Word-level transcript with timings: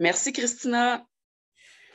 Merci, 0.00 0.32
Christina. 0.32 1.04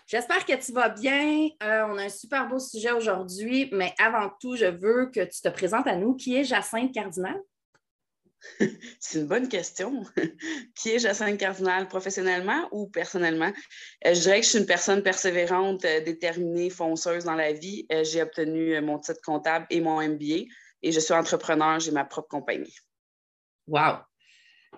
J'espère 0.08 0.46
que 0.46 0.54
tu 0.54 0.74
vas 0.74 0.90
bien. 0.90 1.48
Euh, 1.64 1.86
on 1.88 1.98
a 1.98 2.04
un 2.04 2.10
super 2.10 2.48
beau 2.48 2.60
sujet 2.60 2.92
aujourd'hui, 2.92 3.70
mais 3.72 3.94
avant 3.98 4.30
tout, 4.42 4.56
je 4.58 4.66
veux 4.66 5.10
que 5.10 5.22
tu 5.22 5.42
te 5.42 5.50
présentes 5.50 5.88
à 5.88 5.96
nous. 5.96 6.16
Qui 6.16 6.36
est 6.36 6.44
Jacinthe 6.44 6.94
Cardinal? 6.94 7.40
C'est 9.00 9.20
une 9.20 9.28
bonne 9.28 9.48
question. 9.48 10.04
Qui 10.76 10.92
est 10.92 11.00
Jacinthe 11.00 11.38
Cardinal, 11.38 11.88
professionnellement 11.88 12.68
ou 12.74 12.88
personnellement? 12.88 13.54
Euh, 14.06 14.14
je 14.14 14.20
dirais 14.20 14.42
que 14.42 14.46
je 14.46 14.50
suis 14.50 14.60
une 14.60 14.66
personne 14.66 15.02
persévérante, 15.02 15.86
euh, 15.86 16.02
déterminée, 16.02 16.70
fonceuse 16.70 17.24
dans 17.24 17.36
la 17.36 17.54
vie. 17.54 17.88
j'ai 18.04 18.22
obtenu 18.22 18.80
mon 18.82 19.00
titre 19.00 19.22
comptable 19.24 19.66
et 19.70 19.80
mon 19.80 20.02
MBA 20.02 20.50
et 20.82 20.92
je 20.92 21.00
suis 21.00 21.14
entrepreneur, 21.14 21.80
j'ai 21.80 21.92
ma 21.92 22.04
propre 22.04 22.28
compagnie. 22.28 22.76
Wow! 23.68 24.00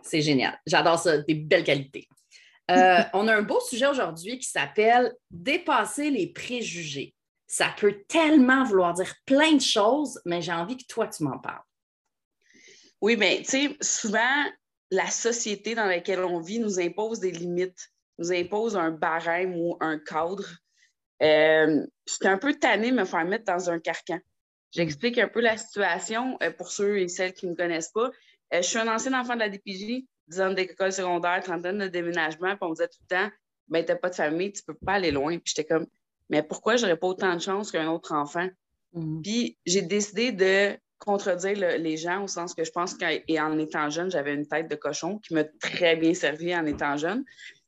C'est 0.04 0.22
génial. 0.22 0.60
J'adore 0.68 1.00
ça, 1.00 1.18
des 1.18 1.34
belles 1.34 1.64
qualités. 1.64 2.08
Euh, 2.72 3.04
on 3.14 3.28
a 3.28 3.36
un 3.36 3.44
beau 3.44 3.60
sujet 3.60 3.86
aujourd'hui 3.86 4.40
qui 4.40 4.50
s'appelle 4.50 5.14
Dépasser 5.30 6.10
les 6.10 6.28
préjugés. 6.28 7.14
Ça 7.48 7.74
peut 7.78 8.04
tellement 8.08 8.64
vouloir 8.64 8.94
dire 8.94 9.14
plein 9.26 9.54
de 9.54 9.62
choses, 9.62 10.20
mais 10.26 10.42
j'ai 10.42 10.52
envie 10.52 10.78
que 10.78 10.86
toi, 10.88 11.08
tu 11.08 11.24
m'en 11.24 11.38
parles. 11.38 11.62
Oui, 13.02 13.18
mais 13.18 13.38
tu 13.40 13.46
sais, 13.46 13.78
souvent, 13.82 14.46
la 14.90 15.08
société 15.08 15.76
dans 15.76 15.86
laquelle 15.86 16.24
on 16.24 16.40
vit 16.40 16.60
nous 16.60 16.80
impose 16.80 17.20
des 17.20 17.32
limites, 17.32 17.92
nous 18.18 18.32
impose 18.32 18.76
un 18.76 18.90
barème 18.90 19.56
ou 19.56 19.78
un 19.80 20.00
cadre. 20.00 20.48
Euh, 21.22 21.86
J'étais 22.08 22.28
un 22.28 22.38
peu 22.40 22.54
tannée 22.56 22.92
de 22.92 22.96
me 22.96 23.06
faire 23.06 23.26
mettre 23.26 23.46
dans 23.46 23.70
un 23.70 23.80
carcan. 23.80 24.20
J'explique 24.72 25.20
un 25.20 25.28
peu 25.28 25.40
la 25.40 25.58
situation 25.58 26.38
euh, 26.42 26.52
pour 26.52 26.72
ceux 26.72 26.98
et 26.98 27.08
celles 27.08 27.34
qui 27.34 27.46
ne 27.46 27.52
me 27.52 27.56
connaissent 27.56 27.92
pas. 27.92 28.10
je 28.52 28.62
suis 28.62 28.80
un 28.80 28.88
ancien 28.88 29.14
enfant 29.20 29.36
de 29.36 29.40
la 29.40 29.50
DPJ, 29.50 30.04
10 30.28 30.42
ans 30.42 30.52
d'école 30.52 30.92
secondaire, 30.92 31.42
trentaine 31.44 31.80
de 31.80 31.88
déménagement, 31.88 32.50
puis 32.50 32.60
on 32.62 32.70
me 32.70 32.76
disait 32.76 32.88
tout 32.88 33.00
le 33.10 33.16
temps, 33.16 33.32
ben, 33.68 33.84
t'as 33.84 33.96
pas 33.96 34.10
de 34.10 34.16
famille, 34.16 34.52
tu 34.52 34.64
peux 34.64 34.74
pas 34.74 34.94
aller 34.94 35.12
loin. 35.12 35.38
Puis 35.38 35.54
j'étais 35.56 35.66
comme, 35.66 35.88
mais 36.30 36.44
pourquoi 36.44 36.76
j'aurais 36.78 36.98
pas 36.98 37.08
autant 37.08 37.34
de 37.34 37.40
chance 37.40 37.72
qu'un 37.72 37.90
autre 37.90 38.14
enfant? 38.14 38.48
Mm-hmm. 38.94 39.22
Puis 39.22 39.58
j'ai 39.66 39.82
décidé 39.82 40.32
de 40.32 40.78
contredire 40.98 41.78
les 41.78 41.98
gens 41.98 42.24
au 42.24 42.28
sens 42.28 42.54
que 42.54 42.64
je 42.64 42.72
pense 42.72 42.96
qu'en 42.96 43.58
étant 43.60 43.90
jeune, 43.90 44.10
j'avais 44.10 44.34
une 44.34 44.48
tête 44.48 44.70
de 44.70 44.76
cochon 44.76 45.20
qui 45.20 45.34
m'a 45.34 45.44
très 45.44 45.96
bien 45.96 46.14
servi 46.14 46.56
en 46.56 46.66
étant 46.66 46.98
jeune. 46.98 47.24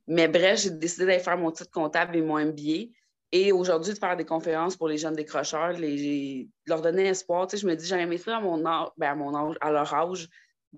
Mais 0.08 0.28
bref, 0.28 0.62
j'ai 0.62 0.72
décidé 0.72 1.06
d'aller 1.06 1.20
faire 1.20 1.38
mon 1.38 1.52
titre 1.52 1.70
comptable 1.70 2.16
et 2.16 2.22
mon 2.22 2.40
MBA. 2.40 2.92
Et 3.34 3.52
aujourd'hui, 3.52 3.94
de 3.94 4.00
faire 4.00 4.16
des 4.16 4.26
conférences 4.26 4.78
pour 4.78 4.88
les 4.88 4.98
jeunes 4.98 5.16
décrocheurs, 5.16 5.74
les, 5.74 6.48
leur 6.66 6.82
donner 6.82 7.08
espoir. 7.08 7.46
Tu 7.46 7.58
sais, 7.58 7.62
je 7.62 7.68
me 7.68 7.76
dis, 7.76 7.86
j'aurais 7.86 8.04
aimé 8.04 8.18
ça 8.18 8.38
à 8.38 8.40
mon, 8.40 8.66
âge, 8.66 8.88
ben 8.98 9.12
à 9.12 9.16
mon 9.16 9.36
âge, 9.36 9.56
à 9.60 9.72
leur 9.72 9.94
âge, 9.94 10.30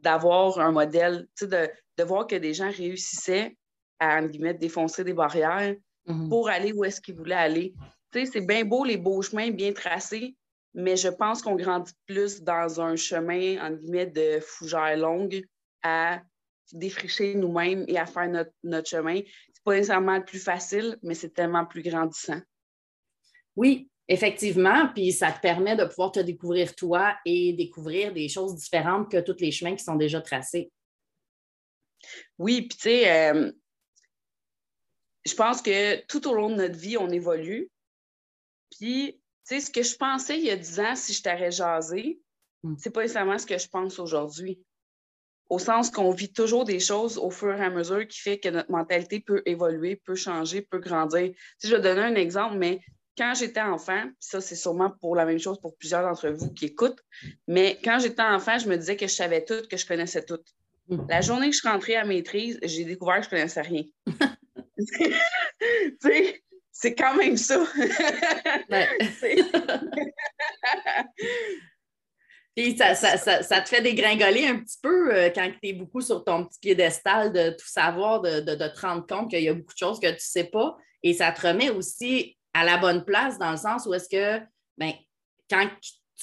d'avoir 0.01 0.59
un 0.59 0.71
modèle, 0.71 1.27
de, 1.41 1.69
de 1.97 2.03
voir 2.03 2.27
que 2.27 2.35
des 2.35 2.53
gens 2.53 2.71
réussissaient 2.71 3.55
à, 3.99 4.21
en 4.21 4.27
défoncer 4.53 5.03
des 5.03 5.13
barrières 5.13 5.75
mhm. 6.07 6.29
pour 6.29 6.49
aller 6.49 6.71
où 6.71 6.83
est-ce 6.83 7.01
qu'ils 7.01 7.15
voulaient 7.15 7.35
aller. 7.35 7.73
c'est 8.13 8.45
bien 8.45 8.65
beau 8.65 8.85
les 8.85 8.97
beaux 8.97 9.21
chemins 9.21 9.51
bien 9.51 9.73
tracés, 9.73 10.35
mais 10.73 10.95
je 10.95 11.09
pense 11.09 11.41
qu'on 11.41 11.55
grandit 11.55 11.93
plus 12.05 12.41
dans 12.41 12.79
un 12.81 12.95
chemin, 12.95 13.61
en 13.65 13.71
guillemets, 13.71 14.05
de 14.05 14.39
fougères 14.39 14.97
longues 14.97 15.43
à 15.83 16.21
défricher 16.71 17.35
nous-mêmes 17.35 17.83
et 17.87 17.97
à 17.97 18.05
faire 18.05 18.29
notre, 18.29 18.51
notre 18.63 18.87
chemin. 18.87 19.21
C'est 19.53 19.63
pas 19.63 19.73
nécessairement 19.73 20.17
le 20.17 20.25
plus 20.25 20.39
facile, 20.39 20.97
mais 21.01 21.15
c'est 21.15 21.33
tellement 21.33 21.65
plus 21.65 21.81
grandissant. 21.81 22.39
Oui, 23.55 23.89
Effectivement, 24.11 24.89
puis 24.91 25.11
ça 25.11 25.31
te 25.31 25.39
permet 25.39 25.75
de 25.75 25.85
pouvoir 25.85 26.11
te 26.11 26.19
découvrir 26.19 26.75
toi 26.75 27.15
et 27.25 27.53
découvrir 27.53 28.11
des 28.11 28.27
choses 28.27 28.55
différentes 28.55 29.11
que 29.11 29.21
tous 29.21 29.39
les 29.39 29.51
chemins 29.51 29.75
qui 29.75 29.83
sont 29.83 29.95
déjà 29.95 30.19
tracés. 30.19 30.71
Oui, 32.39 32.63
puis 32.63 32.77
tu 32.77 32.83
sais, 32.89 33.31
euh, 33.31 33.51
je 35.27 35.33
pense 35.35 35.61
que 35.61 36.03
tout 36.07 36.27
au 36.27 36.33
long 36.33 36.49
de 36.49 36.55
notre 36.55 36.77
vie, 36.77 36.97
on 36.97 37.09
évolue. 37.09 37.69
Puis, 38.71 39.21
tu 39.47 39.55
sais, 39.55 39.59
ce 39.59 39.69
que 39.69 39.83
je 39.83 39.95
pensais 39.95 40.39
il 40.39 40.45
y 40.45 40.49
a 40.49 40.55
10 40.55 40.79
ans, 40.79 40.95
si 40.95 41.13
je 41.13 41.21
t'aurais 41.21 41.51
jasé, 41.51 42.19
hmm. 42.63 42.77
c'est 42.79 42.89
pas 42.89 43.01
nécessairement 43.01 43.37
ce 43.37 43.45
que 43.45 43.59
je 43.59 43.67
pense 43.67 43.99
aujourd'hui. 43.99 44.59
Au 45.49 45.59
sens 45.59 45.91
qu'on 45.91 46.09
vit 46.09 46.33
toujours 46.33 46.65
des 46.65 46.79
choses 46.79 47.19
au 47.19 47.29
fur 47.29 47.55
et 47.55 47.63
à 47.63 47.69
mesure 47.69 48.07
qui 48.07 48.19
fait 48.19 48.39
que 48.39 48.49
notre 48.49 48.71
mentalité 48.71 49.19
peut 49.19 49.43
évoluer, 49.45 49.97
peut 49.97 50.15
changer, 50.15 50.63
peut 50.63 50.79
grandir. 50.79 51.31
Tu 51.59 51.67
je 51.67 51.75
vais 51.75 51.81
donner 51.81 52.01
un 52.01 52.15
exemple, 52.15 52.57
mais 52.57 52.81
quand 53.19 53.35
j'étais 53.35 53.59
enfant, 53.59 54.05
ça 54.17 54.39
c'est 54.39 54.55
sûrement 54.55 54.91
pour 55.01 55.13
la 55.13 55.25
même 55.25 55.39
chose 55.39 55.59
pour 55.59 55.75
plusieurs 55.77 56.03
d'entre 56.03 56.29
vous 56.29 56.53
qui 56.53 56.67
écoutent, 56.67 57.03
mais 57.47 57.77
quand 57.83 57.99
j'étais 57.99 58.21
enfant, 58.21 58.57
je 58.57 58.69
me 58.69 58.77
disais 58.77 58.95
que 58.95 59.07
je 59.07 59.13
savais 59.13 59.43
tout, 59.43 59.67
que 59.69 59.75
je 59.75 59.85
connaissais 59.85 60.23
tout. 60.23 60.39
Mm. 60.87 61.05
La 61.09 61.19
journée 61.19 61.49
que 61.49 61.55
je 61.55 61.59
suis 61.59 61.67
rentrée 61.67 61.97
à 61.97 62.05
maîtrise, 62.05 62.57
j'ai 62.63 62.85
découvert 62.85 63.17
que 63.17 63.23
je 63.23 63.27
ne 63.27 63.31
connaissais 63.31 63.61
rien. 63.61 63.83
c'est 66.71 66.95
quand 66.95 67.17
même 67.17 67.35
ça. 67.35 67.61
Puis 72.55 72.77
ça, 72.77 72.95
ça, 72.95 73.61
te 73.61 73.69
fait 73.69 73.81
dégringoler 73.81 74.47
un 74.47 74.59
petit 74.59 74.77
peu 74.81 75.13
euh, 75.13 75.29
quand 75.29 75.51
tu 75.61 75.69
es 75.69 75.73
beaucoup 75.73 75.99
sur 76.01 76.23
ton 76.23 76.45
petit 76.45 76.59
piédestal 76.59 77.33
de 77.33 77.49
tout 77.51 77.67
savoir, 77.67 78.21
de, 78.21 78.39
de, 78.39 78.55
de 78.55 78.67
te 78.67 78.79
rendre 78.79 79.05
compte 79.05 79.29
qu'il 79.29 79.43
y 79.43 79.49
a 79.49 79.53
beaucoup 79.53 79.73
de 79.73 79.77
choses 79.77 79.99
que 79.99 80.07
tu 80.07 80.13
ne 80.13 80.19
sais 80.19 80.45
pas. 80.45 80.77
Et 81.03 81.13
ça 81.13 81.33
te 81.33 81.47
remet 81.47 81.69
aussi 81.69 82.37
à 82.53 82.63
la 82.63 82.77
bonne 82.77 83.05
place 83.05 83.37
dans 83.37 83.51
le 83.51 83.57
sens 83.57 83.85
où 83.85 83.93
est-ce 83.93 84.09
que, 84.09 84.43
ben, 84.77 84.93
quand 85.49 85.67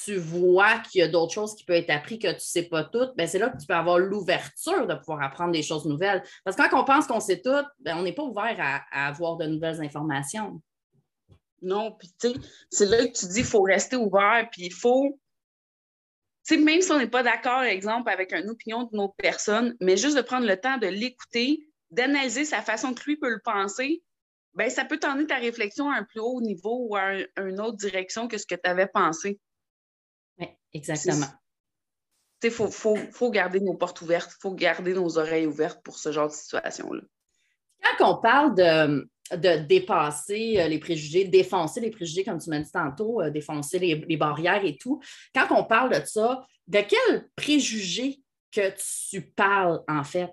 tu 0.05 0.17
vois 0.17 0.79
qu'il 0.81 1.01
y 1.01 1.03
a 1.03 1.09
d'autres 1.09 1.33
choses 1.33 1.55
qui 1.55 1.65
peuvent 1.65 1.77
être 1.77 1.91
apprises 1.91 2.19
que 2.19 2.29
tu 2.29 2.35
ne 2.35 2.39
sais 2.39 2.65
pas 2.65 2.85
toutes, 2.85 3.17
ben 3.17 3.27
c'est 3.27 3.39
là 3.39 3.49
que 3.49 3.57
tu 3.57 3.67
peux 3.67 3.75
avoir 3.75 3.99
l'ouverture 3.99 4.87
de 4.87 4.95
pouvoir 4.95 5.23
apprendre 5.23 5.53
des 5.53 5.63
choses 5.63 5.87
nouvelles. 5.87 6.23
Parce 6.45 6.57
que 6.57 6.69
quand 6.69 6.81
on 6.81 6.85
pense 6.85 7.07
qu'on 7.07 7.21
sait 7.21 7.41
tout, 7.41 7.65
ben 7.81 7.97
on 7.97 8.03
n'est 8.03 8.13
pas 8.13 8.23
ouvert 8.23 8.57
à, 8.59 9.09
avoir 9.09 9.37
de 9.37 9.47
nouvelles 9.47 9.81
informations. 9.83 10.61
Non, 11.63 11.93
puis 11.93 12.09
tu 12.21 12.29
sais, 12.29 12.35
c'est 12.71 12.87
là 12.87 13.07
que 13.07 13.19
tu 13.19 13.27
dis 13.27 13.37
qu'il 13.37 13.45
faut 13.45 13.63
rester 13.63 13.97
ouvert, 13.97 14.47
puis 14.53 14.67
il 14.67 14.73
faut. 14.73 15.19
Tu 16.47 16.55
sais, 16.55 16.61
même 16.61 16.83
si 16.83 16.93
on 16.93 16.99
n'est 16.99 17.09
pas 17.09 17.23
d'accord, 17.23 17.63
exemple, 17.63 18.11
avec 18.11 18.33
une 18.33 18.51
opinion 18.51 18.85
d'une 18.85 19.01
autre 19.01 19.17
personne, 19.17 19.75
mais 19.81 19.97
juste 19.97 20.17
de 20.17 20.23
prendre 20.23 20.47
le 20.47 20.61
temps 20.61 20.77
de 20.77 20.87
l'écouter, 20.87 21.67
d'analyser 21.91 22.45
sa 22.45 22.61
façon 22.61 22.93
que 22.93 23.03
lui 23.05 23.17
peut 23.17 23.31
le 23.31 23.41
penser, 23.43 24.03
ben, 24.57 24.71
ça 24.71 24.87
peut 24.87 24.99
t'emmener 24.99 25.27
ta 25.27 25.37
réflexion 25.37 25.91
à 25.91 25.97
un 25.97 26.05
plus 26.05 26.21
haut 26.21 26.41
niveau 26.41 26.89
ou 26.89 26.97
à, 26.97 27.13
une 27.37 27.61
autre 27.61 27.77
direction 27.77 28.27
que 28.27 28.39
ce 28.39 28.47
que 28.47 28.55
tu 28.55 28.69
avais 28.69 28.87
pensé. 28.87 29.39
Oui, 30.39 30.49
exactement. 30.73 31.27
Il 32.43 32.51
faut, 32.51 32.69
faut, 32.71 33.31
garder 33.31 33.61
nos 33.61 33.75
portes 33.75 34.01
ouvertes, 34.01 34.33
il 34.37 34.41
faut 34.41 34.55
garder 34.55 34.95
nos 34.95 35.19
oreilles 35.19 35.47
ouvertes 35.47 35.83
pour 35.83 35.99
ce 35.99 36.13
genre 36.13 36.29
de 36.29 36.33
situation-là. 36.33 37.03
Quand 37.99 38.13
on 38.13 38.21
parle 38.21 38.55
de, 38.55 39.09
de, 39.37 39.67
dépasser 39.67 40.59
euh, 40.59 40.69
les 40.69 40.79
préjugés, 40.79 41.25
défoncer 41.25 41.81
les 41.81 41.91
préjugés, 41.91 42.25
comme 42.25 42.39
tu 42.39 42.49
m'as 42.49 42.61
dit 42.61 42.71
tantôt, 42.71 43.21
euh, 43.21 43.31
défoncer 43.31 43.79
les, 43.79 43.95
les, 44.09 44.17
barrières 44.17 44.65
et 44.65 44.77
tout, 44.77 45.03
quand 45.35 45.47
on 45.51 45.65
parle 45.65 46.01
de 46.01 46.07
ça, 46.07 46.47
de 46.67 46.81
quel 46.81 47.29
préjugé 47.37 48.21
que 48.53 48.73
tu 49.11 49.23
parles 49.23 49.83
en 49.89 50.05
fait? 50.05 50.33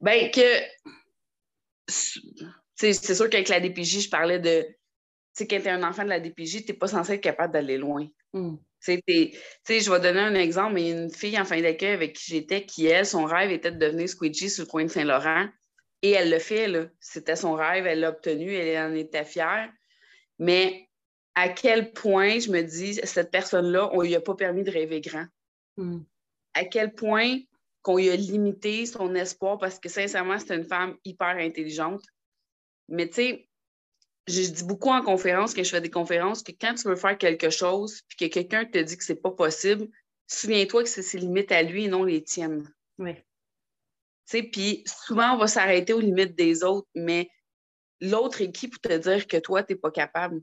Bien, 0.00 0.30
que 0.30 0.60
c'est 1.88 3.14
sûr 3.14 3.30
qu'avec 3.30 3.48
la 3.48 3.60
DPJ, 3.60 4.00
je 4.00 4.10
parlais 4.10 4.38
de. 4.38 4.62
Tu 4.62 5.44
sais, 5.44 5.46
quand 5.46 5.60
tu 5.60 5.66
es 5.66 5.70
un 5.70 5.82
enfant 5.82 6.04
de 6.04 6.08
la 6.08 6.20
DPJ, 6.20 6.64
tu 6.64 6.72
n'es 6.72 6.78
pas 6.78 6.88
censé 6.88 7.14
être 7.14 7.20
capable 7.20 7.52
d'aller 7.52 7.78
loin. 7.78 8.06
Mm. 8.32 8.56
Tu 8.84 9.00
sais, 9.06 9.80
je 9.80 9.90
vais 9.90 10.00
donner 10.00 10.20
un 10.20 10.34
exemple, 10.34 10.74
mais 10.74 10.90
une 10.90 11.10
fille 11.10 11.38
en 11.38 11.44
fin 11.44 11.60
d'accueil 11.60 11.92
avec 11.92 12.14
qui 12.14 12.32
j'étais, 12.32 12.66
qui, 12.66 12.86
elle, 12.86 13.06
son 13.06 13.24
rêve 13.24 13.50
était 13.50 13.70
de 13.70 13.78
devenir 13.78 14.08
squidgy 14.08 14.50
sur 14.50 14.64
le 14.64 14.68
coin 14.68 14.84
de 14.84 14.90
Saint-Laurent. 14.90 15.48
Et 16.02 16.10
elle 16.10 16.30
le 16.30 16.38
fait, 16.40 16.66
là. 16.66 16.86
C'était 16.98 17.36
son 17.36 17.54
rêve, 17.54 17.86
elle 17.86 18.00
l'a 18.00 18.10
obtenu, 18.10 18.52
elle 18.54 18.92
en 18.92 18.94
était 18.94 19.24
fière. 19.24 19.70
Mais 20.38 20.88
à 21.34 21.48
quel 21.48 21.92
point, 21.92 22.40
je 22.40 22.50
me 22.50 22.62
dis, 22.62 22.94
cette 23.04 23.30
personne-là, 23.30 23.90
on 23.92 24.02
lui 24.02 24.14
a 24.16 24.20
pas 24.20 24.34
permis 24.34 24.64
de 24.64 24.70
rêver 24.70 25.00
grand. 25.00 25.26
Mm. 25.76 26.00
À 26.54 26.64
quel 26.64 26.92
point 26.94 27.38
qu'on 27.82 27.96
lui 27.96 28.10
a 28.10 28.16
limité 28.16 28.86
son 28.86 29.14
espoir 29.14 29.58
parce 29.58 29.78
que 29.78 29.88
sincèrement, 29.88 30.38
c'était 30.38 30.56
une 30.56 30.64
femme 30.64 30.96
hyper 31.04 31.36
intelligente. 31.36 32.02
Mais 32.88 33.08
tu 33.08 33.14
sais, 33.14 33.48
je 34.28 34.50
dis 34.50 34.64
beaucoup 34.64 34.90
en 34.90 35.02
conférence, 35.02 35.52
quand 35.54 35.64
je 35.64 35.70
fais 35.70 35.80
des 35.80 35.90
conférences, 35.90 36.42
que 36.42 36.52
quand 36.52 36.74
tu 36.74 36.88
veux 36.88 36.96
faire 36.96 37.18
quelque 37.18 37.50
chose 37.50 38.02
puis 38.08 38.16
que 38.16 38.32
quelqu'un 38.32 38.64
te 38.64 38.78
dit 38.78 38.96
que 38.96 39.04
c'est 39.04 39.20
pas 39.20 39.32
possible, 39.32 39.88
souviens-toi 40.28 40.84
que 40.84 40.88
c'est 40.88 41.02
ses 41.02 41.18
limites 41.18 41.50
à 41.52 41.62
lui 41.62 41.84
et 41.84 41.88
non 41.88 42.04
les 42.04 42.22
tiennes. 42.22 42.72
Oui. 42.98 43.16
Puis 44.52 44.84
souvent, 44.86 45.34
on 45.34 45.38
va 45.38 45.46
s'arrêter 45.46 45.92
aux 45.92 46.00
limites 46.00 46.36
des 46.36 46.62
autres, 46.62 46.88
mais 46.94 47.28
l'autre 48.00 48.40
est 48.40 48.52
qui 48.52 48.68
pour 48.68 48.80
te 48.80 48.96
dire 48.96 49.26
que 49.26 49.36
toi, 49.36 49.62
tu 49.62 49.72
n'es 49.72 49.78
pas 49.78 49.90
capable? 49.90 50.40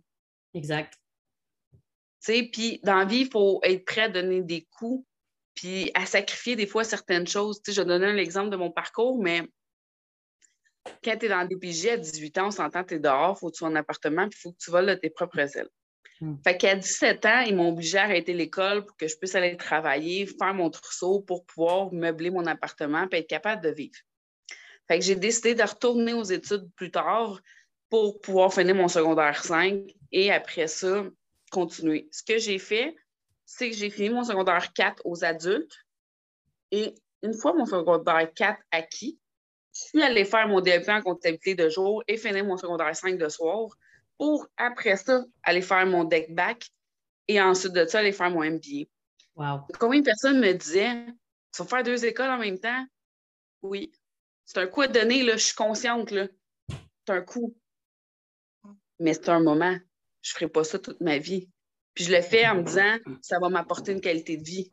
Exact. 0.53 0.93
Puis 2.21 2.79
dans 2.83 2.97
la 2.97 3.05
vie, 3.05 3.21
il 3.21 3.31
faut 3.31 3.61
être 3.63 3.85
prêt 3.85 4.01
à 4.01 4.09
donner 4.09 4.41
des 4.41 4.67
coups, 4.77 5.07
puis 5.59 5.91
à 5.93 6.05
sacrifier 6.05 6.55
des 6.55 6.67
fois 6.67 6.85
certaines 6.85 7.27
choses. 7.27 7.59
sais, 7.65 7.73
je 7.73 7.81
vais 7.81 7.87
donner 7.87 8.05
un 8.05 8.15
exemple 8.15 8.49
de 8.49 8.55
mon 8.55 8.71
parcours, 8.71 9.21
mais 9.21 9.41
quand 11.03 11.17
tu 11.17 11.25
es 11.25 11.29
dans 11.29 11.41
le 11.41 11.49
DPJ 11.49 11.87
à 11.87 11.97
18 11.97 12.37
ans, 12.37 12.47
on 12.47 12.51
s'entend, 12.51 12.85
tu 12.85 12.93
es 12.93 12.99
dehors, 12.99 13.35
il 13.35 13.39
faut 13.39 13.47
que 13.47 13.55
tu 13.55 13.57
sois 13.57 13.67
en 13.67 13.75
appartement, 13.75 14.29
puis 14.29 14.39
il 14.39 14.41
faut 14.41 14.51
que 14.53 14.57
tu 14.57 14.71
voles 14.71 14.87
de 14.87 14.93
tes 14.93 15.09
propres 15.09 15.57
ailes. 15.57 15.67
Hmm. 16.21 16.35
Fait 16.45 16.55
qu'à 16.55 16.75
17 16.75 17.25
ans, 17.25 17.41
ils 17.41 17.53
m'ont 17.53 17.73
obligé 17.73 17.97
à 17.97 18.03
arrêter 18.03 18.33
l'école 18.33 18.85
pour 18.85 18.95
que 18.95 19.09
je 19.09 19.17
puisse 19.17 19.35
aller 19.35 19.57
travailler, 19.57 20.25
faire 20.25 20.53
mon 20.53 20.69
trousseau 20.69 21.19
pour 21.19 21.45
pouvoir 21.45 21.91
meubler 21.91 22.29
mon 22.29 22.45
appartement 22.45 23.05
et 23.11 23.17
être 23.17 23.27
capable 23.27 23.61
de 23.61 23.69
vivre. 23.69 23.99
Fait 24.87 24.97
que 24.97 25.03
j'ai 25.03 25.17
décidé 25.17 25.55
de 25.55 25.63
retourner 25.63 26.13
aux 26.13 26.23
études 26.23 26.69
plus 26.77 26.89
tard 26.89 27.41
pour 27.89 28.21
pouvoir 28.21 28.53
finir 28.53 28.75
mon 28.75 28.87
secondaire 28.87 29.43
5 29.43 29.81
et 30.13 30.31
après 30.31 30.67
ça, 30.67 31.03
continuer. 31.51 32.07
Ce 32.13 32.23
que 32.23 32.37
j'ai 32.37 32.59
fait, 32.59 32.95
c'est 33.51 33.71
que 33.71 33.75
j'ai 33.75 33.89
fini 33.89 34.11
mon 34.11 34.23
secondaire 34.23 34.71
4 34.73 35.01
aux 35.05 35.25
adultes 35.25 35.75
et 36.69 36.93
une 37.23 37.33
fois 37.33 37.51
mon 37.53 37.65
secondaire 37.65 38.31
4 38.35 38.61
acquis, 38.69 39.19
je 39.73 39.81
suis 39.81 40.03
allée 40.03 40.23
faire 40.23 40.47
mon 40.47 40.61
DEP 40.61 40.87
en 40.87 41.01
comptabilité 41.01 41.55
de 41.55 41.67
jour 41.67 42.03
et 42.07 42.15
finir 42.15 42.45
mon 42.45 42.57
secondaire 42.57 42.95
5 42.95 43.17
de 43.17 43.27
soir 43.27 43.69
pour, 44.19 44.47
après 44.55 44.97
ça, 44.97 45.25
aller 45.41 45.63
faire 45.63 45.87
mon 45.87 46.03
deck 46.03 46.33
back 46.35 46.69
et 47.27 47.41
ensuite 47.41 47.73
de 47.73 47.85
ça, 47.87 47.99
aller 47.99 48.11
faire 48.11 48.29
mon 48.29 48.43
MBA. 48.43 48.85
Wow. 49.35 49.61
Combien 49.79 50.01
de 50.01 50.05
personnes 50.05 50.39
me 50.39 50.53
disaient 50.53 51.07
Tu 51.51 51.63
vas 51.63 51.67
faire 51.67 51.83
deux 51.83 52.05
écoles 52.05 52.29
en 52.29 52.37
même 52.37 52.59
temps? 52.59 52.85
Oui. 53.63 53.91
C'est 54.45 54.59
un 54.59 54.67
coup 54.67 54.81
à 54.81 54.87
donner, 54.87 55.23
là, 55.23 55.37
je 55.37 55.45
suis 55.45 55.55
consciente. 55.55 56.11
Là. 56.11 56.27
C'est 56.69 57.13
un 57.13 57.21
coup. 57.21 57.55
Mais 58.99 59.13
c'est 59.13 59.29
un 59.29 59.39
moment. 59.39 59.75
Je 60.21 60.33
ne 60.33 60.35
ferai 60.35 60.47
pas 60.49 60.63
ça 60.63 60.77
toute 60.77 61.01
ma 61.01 61.17
vie. 61.17 61.49
Puis 61.93 62.05
je 62.05 62.11
le 62.11 62.21
fais 62.21 62.47
en 62.47 62.55
me 62.55 62.63
disant 62.63 62.97
ça 63.21 63.39
va 63.39 63.49
m'apporter 63.49 63.91
une 63.91 64.01
qualité 64.01 64.37
de 64.37 64.43
vie. 64.43 64.71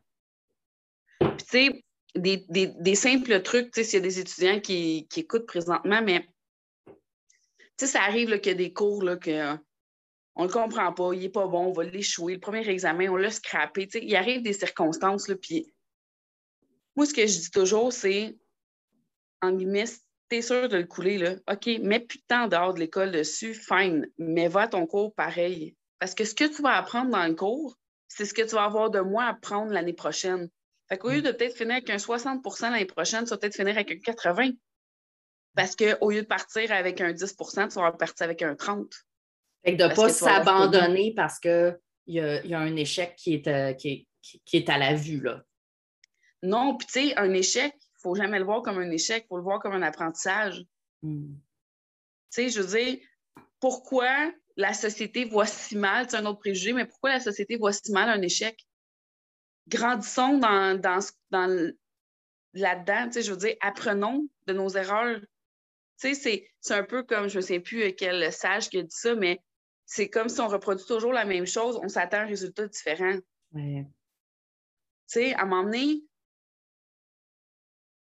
Puis 1.18 1.28
tu 1.38 1.44
sais, 1.46 1.84
des, 2.14 2.94
simples 2.94 3.42
trucs, 3.42 3.72
tu 3.72 3.80
sais, 3.80 3.84
s'il 3.84 3.98
y 3.98 4.02
a 4.02 4.06
des 4.06 4.20
étudiants 4.20 4.60
qui, 4.60 5.06
qui 5.08 5.20
écoutent 5.20 5.46
présentement, 5.46 6.02
mais 6.02 6.26
sais, 7.78 7.86
ça 7.86 8.02
arrive 8.02 8.38
qu'il 8.40 8.52
y 8.52 8.54
a 8.54 8.58
des 8.58 8.72
cours 8.72 9.02
là, 9.02 9.16
que 9.16 9.56
on 10.38 10.42
ne 10.42 10.48
le 10.48 10.52
comprend 10.52 10.92
pas, 10.92 11.14
il 11.14 11.20
n'est 11.20 11.28
pas 11.30 11.46
bon, 11.46 11.66
on 11.66 11.72
va 11.72 11.84
l'échouer. 11.84 12.34
Le 12.34 12.40
premier 12.40 12.68
examen, 12.68 13.08
on 13.08 13.16
l'a 13.16 13.30
scrappé. 13.30 13.88
il 13.94 14.16
arrive 14.16 14.42
des 14.42 14.52
circonstances, 14.52 15.28
là, 15.28 15.36
puis 15.36 15.72
moi, 16.94 17.06
ce 17.06 17.14
que 17.14 17.26
je 17.26 17.38
dis 17.38 17.50
toujours, 17.50 17.92
c'est, 17.92 18.36
en 19.40 19.52
guillemets, 19.52 19.84
es 20.30 20.42
sûr 20.42 20.68
de 20.68 20.76
le 20.76 20.84
couler, 20.84 21.18
là, 21.18 21.36
OK, 21.50 21.66
mets 21.80 22.06
temps 22.28 22.48
dehors 22.48 22.74
de 22.74 22.80
l'école 22.80 23.12
dessus, 23.12 23.54
fine, 23.54 24.06
mais 24.18 24.48
va 24.48 24.62
à 24.62 24.68
ton 24.68 24.86
cours 24.86 25.14
pareil. 25.14 25.74
Parce 25.98 26.14
que 26.14 26.24
ce 26.24 26.34
que 26.34 26.44
tu 26.44 26.62
vas 26.62 26.76
apprendre 26.76 27.10
dans 27.10 27.26
le 27.26 27.34
cours, 27.34 27.76
c'est 28.08 28.24
ce 28.24 28.34
que 28.34 28.42
tu 28.42 28.54
vas 28.54 28.64
avoir 28.64 28.90
de 28.90 29.00
moi 29.00 29.24
à 29.24 29.30
apprendre 29.30 29.72
l'année 29.72 29.92
prochaine. 29.92 30.48
Fait 30.88 30.98
qu'au 30.98 31.10
lieu 31.10 31.22
de 31.22 31.32
peut-être 31.32 31.56
finir 31.56 31.74
avec 31.74 31.90
un 31.90 31.96
60% 31.96 32.70
l'année 32.70 32.84
prochaine, 32.84 33.24
tu 33.24 33.30
vas 33.30 33.38
peut-être 33.38 33.56
finir 33.56 33.74
avec 33.76 33.90
un 33.90 33.98
80 33.98 34.50
parce 35.56 35.74
qu'au 35.74 36.10
lieu 36.10 36.22
de 36.22 36.26
partir 36.26 36.70
avec 36.70 37.00
un 37.00 37.12
10% 37.12 37.72
tu 37.72 37.80
vas 37.80 37.92
partir 37.92 38.24
avec 38.24 38.42
un 38.42 38.54
30 38.54 38.94
Fait 39.64 39.76
que 39.76 39.82
de 39.82 39.88
ne 39.88 39.94
pas 39.94 40.10
s'abandonner 40.10 41.14
parce 41.14 41.40
qu'il 41.40 41.78
y 42.06 42.20
a, 42.20 42.44
y 42.44 42.54
a 42.54 42.60
un 42.60 42.76
échec 42.76 43.16
qui 43.16 43.34
est, 43.34 43.48
euh, 43.48 43.72
qui, 43.72 44.06
est, 44.52 44.68
à 44.68 44.78
la 44.78 44.94
vue. 44.94 45.20
Là. 45.20 45.42
Non, 46.42 46.76
puis 46.76 46.86
tu 46.86 46.92
sais, 46.92 47.16
un 47.16 47.32
échec, 47.32 47.74
il 47.74 47.96
ne 47.96 48.00
faut 48.02 48.14
jamais 48.14 48.38
le 48.38 48.44
voir 48.44 48.62
comme 48.62 48.78
un 48.78 48.90
échec, 48.90 49.24
il 49.24 49.28
faut 49.28 49.38
le 49.38 49.42
voir 49.42 49.58
comme 49.58 49.72
un 49.72 49.82
apprentissage. 49.82 50.62
Hmm. 51.02 51.34
Tu 51.34 51.40
sais, 52.30 52.48
je 52.50 52.60
veux 52.60 52.78
dire, 52.78 52.98
pourquoi 53.58 54.30
la 54.56 54.72
société 54.72 55.24
voit 55.24 55.46
si 55.46 55.76
mal, 55.76 56.08
c'est 56.08 56.16
un 56.16 56.26
autre 56.26 56.40
préjugé, 56.40 56.72
mais 56.72 56.86
pourquoi 56.86 57.10
la 57.10 57.20
société 57.20 57.56
voit 57.56 57.72
si 57.72 57.92
mal 57.92 58.08
un 58.08 58.22
échec? 58.22 58.66
Grandissons 59.68 60.38
dans, 60.38 60.80
dans, 60.80 61.00
dans 61.30 61.72
là-dedans, 62.54 63.10
je 63.20 63.30
veux 63.30 63.36
dire, 63.36 63.56
apprenons 63.60 64.28
de 64.46 64.52
nos 64.52 64.70
erreurs. 64.70 65.20
C'est 65.96 66.48
un 66.70 66.84
peu 66.84 67.02
comme, 67.02 67.28
je 67.28 67.36
ne 67.36 67.42
sais 67.42 67.60
plus 67.60 67.94
quel 67.94 68.32
sage 68.32 68.70
qui 68.70 68.78
a 68.78 68.82
dit 68.82 68.88
ça, 68.90 69.14
mais 69.14 69.42
c'est 69.84 70.08
comme 70.08 70.28
si 70.28 70.40
on 70.40 70.48
reproduit 70.48 70.86
toujours 70.86 71.12
la 71.12 71.24
même 71.24 71.46
chose, 71.46 71.78
on 71.82 71.88
s'attend 71.88 72.18
à 72.18 72.20
un 72.22 72.26
résultat 72.26 72.66
différent. 72.66 73.18
Tu 73.54 73.84
sais, 75.06 75.34
à 75.34 75.42
un 75.42 75.46
moment 75.46 75.64
donné, 75.64 76.02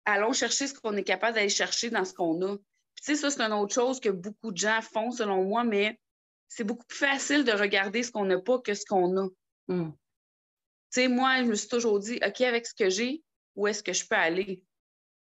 allons 0.05 0.33
chercher 0.33 0.67
ce 0.67 0.73
qu'on 0.73 0.95
est 0.97 1.03
capable 1.03 1.35
d'aller 1.35 1.49
chercher 1.49 1.89
dans 1.89 2.05
ce 2.05 2.13
qu'on 2.13 2.41
a. 2.45 2.57
tu 2.57 2.63
sais, 3.01 3.15
ça, 3.15 3.29
c'est 3.29 3.41
une 3.41 3.53
autre 3.53 3.73
chose 3.73 3.99
que 3.99 4.09
beaucoup 4.09 4.51
de 4.51 4.57
gens 4.57 4.81
font, 4.81 5.11
selon 5.11 5.43
moi, 5.43 5.63
mais 5.63 5.99
c'est 6.51 6.65
beaucoup 6.65 6.85
plus 6.85 6.97
facile 6.97 7.45
de 7.45 7.53
regarder 7.53 8.03
ce 8.03 8.11
qu'on 8.11 8.25
n'a 8.25 8.37
pas 8.37 8.59
que 8.59 8.73
ce 8.73 8.83
qu'on 8.85 9.15
a. 9.15 9.27
Hmm. 9.69 9.91
Tu 9.91 9.95
sais, 10.89 11.07
moi, 11.07 11.37
je 11.37 11.43
me 11.43 11.55
suis 11.55 11.69
toujours 11.69 11.97
dit, 11.97 12.19
OK, 12.27 12.41
avec 12.41 12.67
ce 12.67 12.73
que 12.73 12.89
j'ai, 12.89 13.23
où 13.55 13.67
est-ce 13.67 13.81
que 13.81 13.93
je 13.93 14.05
peux 14.05 14.17
aller? 14.17 14.61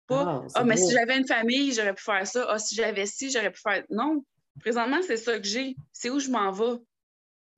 Pas, 0.08 0.44
ah, 0.56 0.64
mais 0.64 0.76
si 0.76 0.92
j'avais 0.92 1.16
une 1.16 1.28
famille, 1.28 1.72
j'aurais 1.72 1.94
pu 1.94 2.04
faire 2.04 2.26
ça. 2.26 2.48
Ah, 2.50 2.58
si 2.58 2.74
j'avais 2.74 3.06
ci, 3.06 3.30
j'aurais 3.30 3.52
pu 3.52 3.62
faire. 3.62 3.84
Non, 3.92 4.26
présentement, 4.60 5.02
c'est 5.06 5.18
ça 5.18 5.38
que 5.38 5.46
j'ai. 5.46 5.76
C'est 5.92 6.10
où 6.10 6.20
je 6.20 6.32
m'en 6.32 6.52
vais. 6.52 6.82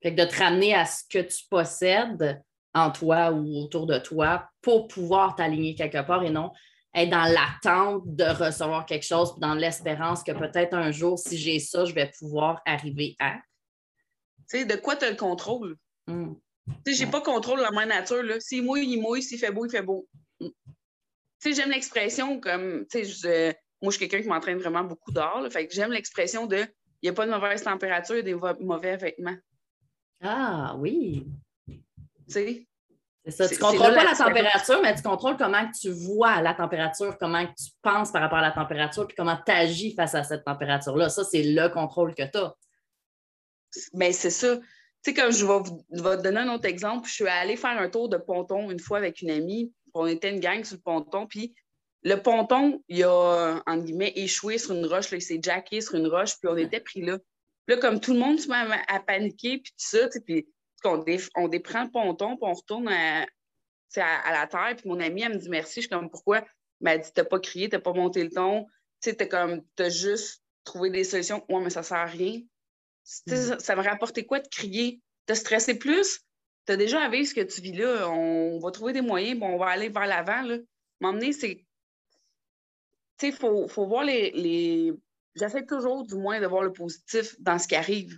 Fait 0.03 0.13
que 0.13 0.21
de 0.21 0.27
te 0.27 0.37
ramener 0.37 0.75
à 0.75 0.85
ce 0.85 1.03
que 1.09 1.19
tu 1.19 1.45
possèdes 1.49 2.43
en 2.73 2.91
toi 2.91 3.31
ou 3.31 3.63
autour 3.63 3.87
de 3.87 3.97
toi 3.99 4.49
pour 4.61 4.89
pouvoir 4.89 5.33
t'aligner 5.35 5.75
quelque 5.75 6.05
part 6.05 6.23
et 6.23 6.29
non 6.29 6.51
être 6.95 7.09
dans 7.09 7.25
l'attente 7.25 8.03
de 8.05 8.23
recevoir 8.23 8.85
quelque 8.85 9.05
chose, 9.05 9.37
dans 9.39 9.53
l'espérance 9.53 10.23
que 10.23 10.31
peut-être 10.31 10.73
un 10.73 10.91
jour, 10.91 11.19
si 11.19 11.37
j'ai 11.37 11.59
ça, 11.59 11.85
je 11.85 11.93
vais 11.93 12.11
pouvoir 12.17 12.61
arriver 12.65 13.15
à. 13.19 13.35
Tu 14.49 14.59
sais, 14.59 14.65
de 14.65 14.75
quoi 14.75 14.95
tu 14.95 15.05
as 15.05 15.11
le 15.11 15.17
contrôle? 15.17 15.77
Hmm. 16.07 16.33
Tu 16.85 16.93
sais, 16.93 17.05
j'ai 17.05 17.11
pas 17.11 17.21
contrôle 17.21 17.59
de 17.59 17.63
la 17.63 17.71
main 17.71 17.85
nature. 17.85 18.23
S'il 18.39 18.63
mouille, 18.63 18.87
il 18.87 19.01
mouille. 19.01 19.21
S'il 19.21 19.37
fait 19.37 19.51
beau, 19.51 19.65
il 19.65 19.69
fait 19.69 19.83
beau 19.83 20.07
j'aime 21.53 21.69
l'expression 21.69 22.39
comme, 22.39 22.85
tu 22.87 23.05
sais, 23.05 23.57
moi, 23.81 23.91
je 23.91 23.97
suis 23.97 24.07
quelqu'un 24.07 24.23
qui 24.23 24.29
m'entraîne 24.29 24.57
vraiment 24.57 24.83
beaucoup 24.83 25.11
dehors, 25.11 25.45
fait 25.51 25.67
que 25.67 25.73
j'aime 25.73 25.91
l'expression 25.91 26.47
de 26.47 26.65
il 27.01 27.09
n'y 27.09 27.09
a 27.09 27.13
pas 27.13 27.25
de 27.25 27.31
mauvaise 27.31 27.61
température, 27.61 28.15
il 28.15 28.27
y 28.27 28.33
a 28.33 28.53
des 28.53 28.63
mauvais 28.63 28.97
vêtements. 28.97 29.37
Ah, 30.21 30.75
oui. 30.79 31.27
Tu 31.67 31.83
sais? 32.27 32.67
Ça. 33.27 33.47
Tu 33.47 33.55
ne 33.55 33.59
contrôles 33.59 33.95
pas 33.95 34.03
la, 34.03 34.15
température, 34.15 34.81
mais 34.83 34.95
tu 34.95 35.01
contrôles 35.01 35.37
comment 35.37 35.67
tu 35.71 35.89
vois 35.89 36.41
la 36.41 36.53
température, 36.53 37.17
comment 37.17 37.43
tu 37.45 37.71
penses 37.81 38.11
par 38.11 38.21
rapport 38.21 38.37
à 38.37 38.43
la 38.43 38.51
température, 38.51 39.07
puis 39.07 39.15
comment 39.15 39.37
tu 39.43 39.51
agis 39.51 39.95
face 39.95 40.13
à 40.13 40.23
cette 40.23 40.43
température-là. 40.43 41.09
Ça, 41.09 41.23
c'est 41.23 41.41
le 41.41 41.69
contrôle 41.69 42.13
que 42.13 42.23
tu 42.23 42.37
as. 42.37 42.55
Mais 43.93 44.11
c'est 44.11 44.29
ça. 44.29 44.57
Tu 44.57 44.63
sais, 45.01 45.13
comme 45.13 45.31
je 45.31 45.45
vais, 45.45 45.59
je 45.91 46.03
vais 46.03 46.17
te 46.17 46.21
donner 46.21 46.39
un 46.39 46.53
autre 46.53 46.65
exemple, 46.65 47.07
je 47.07 47.13
suis 47.13 47.27
allée 47.27 47.55
faire 47.55 47.79
un 47.79 47.89
tour 47.89 48.09
de 48.09 48.17
ponton 48.17 48.69
une 48.69 48.79
fois 48.79 48.99
avec 48.99 49.21
une 49.21 49.31
amie, 49.31 49.71
on 49.95 50.05
était 50.05 50.31
une 50.31 50.39
gang 50.39 50.63
sur 50.63 50.77
le 50.77 50.81
ponton, 50.81 51.25
puis 51.25 51.55
le 52.03 52.21
ponton, 52.21 52.83
il 52.87 53.03
a, 53.03 53.61
entre 53.65 53.83
guillemets, 53.83 54.13
échoué 54.15 54.59
sur 54.59 54.75
une 54.75 54.85
roche, 54.85 55.09
là, 55.09 55.17
il 55.17 55.21
s'est 55.21 55.39
jacké 55.41 55.81
sur 55.81 55.95
une 55.95 56.07
roche, 56.07 56.37
puis 56.39 56.47
on 56.47 56.57
était 56.57 56.79
pris 56.79 57.01
là. 57.01 57.17
Là, 57.67 57.77
comme 57.77 57.99
tout 57.99 58.13
le 58.13 58.19
monde 58.19 58.39
se 58.39 58.47
met 58.47 58.77
à, 58.87 58.99
paniquer, 58.99 59.57
puis 59.57 59.71
tout 59.71 59.97
ça, 59.97 60.07
puis 60.23 60.47
on, 60.83 61.03
on 61.35 61.47
déprend 61.47 61.83
le 61.83 61.91
ponton, 61.91 62.37
puis 62.37 62.45
on 62.45 62.53
retourne 62.53 62.87
à, 62.87 63.25
à, 63.97 64.31
la 64.31 64.47
terre, 64.47 64.75
puis 64.77 64.89
mon 64.89 64.99
amie, 64.99 65.23
elle 65.23 65.33
me 65.33 65.37
dit 65.37 65.49
merci. 65.49 65.75
Je 65.75 65.81
suis 65.81 65.89
comme, 65.89 66.09
pourquoi? 66.09 66.39
Elle 66.39 66.45
m'a 66.81 66.97
dit, 66.97 67.11
t'as 67.13 67.23
pas 67.23 67.39
crié, 67.39 67.69
t'as 67.69 67.79
pas 67.79 67.93
monté 67.93 68.23
le 68.23 68.29
ton, 68.29 68.65
tu 69.01 69.09
sais, 69.09 69.15
t'as 69.15 69.27
comme, 69.27 69.63
t'as 69.75 69.89
juste 69.89 70.43
trouvé 70.63 70.89
des 70.89 71.03
solutions. 71.03 71.45
Ouais, 71.49 71.61
mais 71.61 71.69
ça 71.69 71.83
sert 71.83 71.97
à 71.97 72.05
rien. 72.05 72.41
Mm. 73.27 73.35
Ça, 73.35 73.59
ça 73.59 73.75
me 73.75 73.81
rapportait 73.81 74.25
quoi 74.25 74.39
de 74.39 74.47
crier? 74.47 75.01
T'as 75.25 75.35
stressé 75.35 75.77
plus? 75.77 76.25
tu 76.65 76.71
as 76.73 76.77
déjà 76.77 77.01
à 77.01 77.09
vivre 77.09 77.27
ce 77.27 77.33
que 77.33 77.41
tu 77.41 77.61
vis 77.61 77.73
là. 77.73 78.09
On 78.09 78.59
va 78.59 78.71
trouver 78.71 78.93
des 78.93 79.01
moyens, 79.01 79.39
bon, 79.39 79.47
on 79.47 79.57
va 79.57 79.67
aller 79.67 79.89
vers 79.89 80.07
l'avant. 80.07 80.43
M'emmener, 80.99 81.33
c'est. 81.33 81.65
Tu 83.17 83.27
sais, 83.27 83.27
il 83.29 83.33
faut, 83.33 83.67
faut, 83.67 83.85
voir 83.85 84.03
les. 84.03 84.31
les... 84.31 84.93
J'essaie 85.35 85.65
toujours, 85.65 86.05
du 86.05 86.15
moins, 86.15 86.39
de 86.39 86.47
voir 86.47 86.63
le 86.63 86.71
positif 86.71 87.35
dans 87.39 87.59
ce 87.59 87.67
qui 87.67 87.75
arrive. 87.75 88.17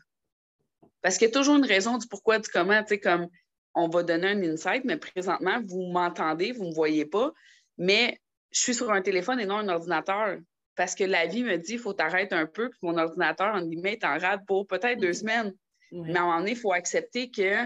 Parce 1.07 1.17
qu'il 1.17 1.29
y 1.29 1.31
a 1.31 1.33
toujours 1.33 1.55
une 1.55 1.65
raison 1.65 1.97
du 1.97 2.05
pourquoi, 2.05 2.37
du 2.37 2.49
comment. 2.49 2.83
Tu 2.83 2.89
sais, 2.89 2.99
comme 2.99 3.29
on 3.73 3.87
va 3.87 4.03
donner 4.03 4.27
un 4.27 4.43
insight, 4.43 4.83
mais 4.83 4.97
présentement, 4.97 5.61
vous 5.65 5.83
m'entendez, 5.83 6.51
vous 6.51 6.65
ne 6.65 6.69
me 6.71 6.75
voyez 6.75 7.05
pas, 7.05 7.31
mais 7.77 8.19
je 8.51 8.59
suis 8.59 8.75
sur 8.75 8.91
un 8.91 9.01
téléphone 9.01 9.39
et 9.39 9.45
non 9.45 9.55
un 9.55 9.69
ordinateur. 9.69 10.37
Parce 10.75 10.95
que 10.95 11.05
la 11.05 11.25
vie 11.25 11.43
me 11.43 11.55
dit, 11.55 11.75
il 11.75 11.79
faut 11.79 11.93
t'arrêter 11.93 12.35
un 12.35 12.45
peu, 12.45 12.69
puis 12.69 12.79
mon 12.81 12.97
ordinateur, 12.97 13.55
en 13.55 13.61
guillemets, 13.61 13.93
est 13.93 14.03
en 14.03 14.17
rade 14.17 14.45
pour 14.45 14.67
peut-être 14.67 14.99
deux 14.99 15.13
semaines. 15.13 15.53
Mais 15.93 16.17
à 16.17 16.23
un 16.23 16.25
moment 16.25 16.39
donné, 16.39 16.51
il 16.51 16.57
faut 16.57 16.73
accepter 16.73 17.31
que 17.31 17.65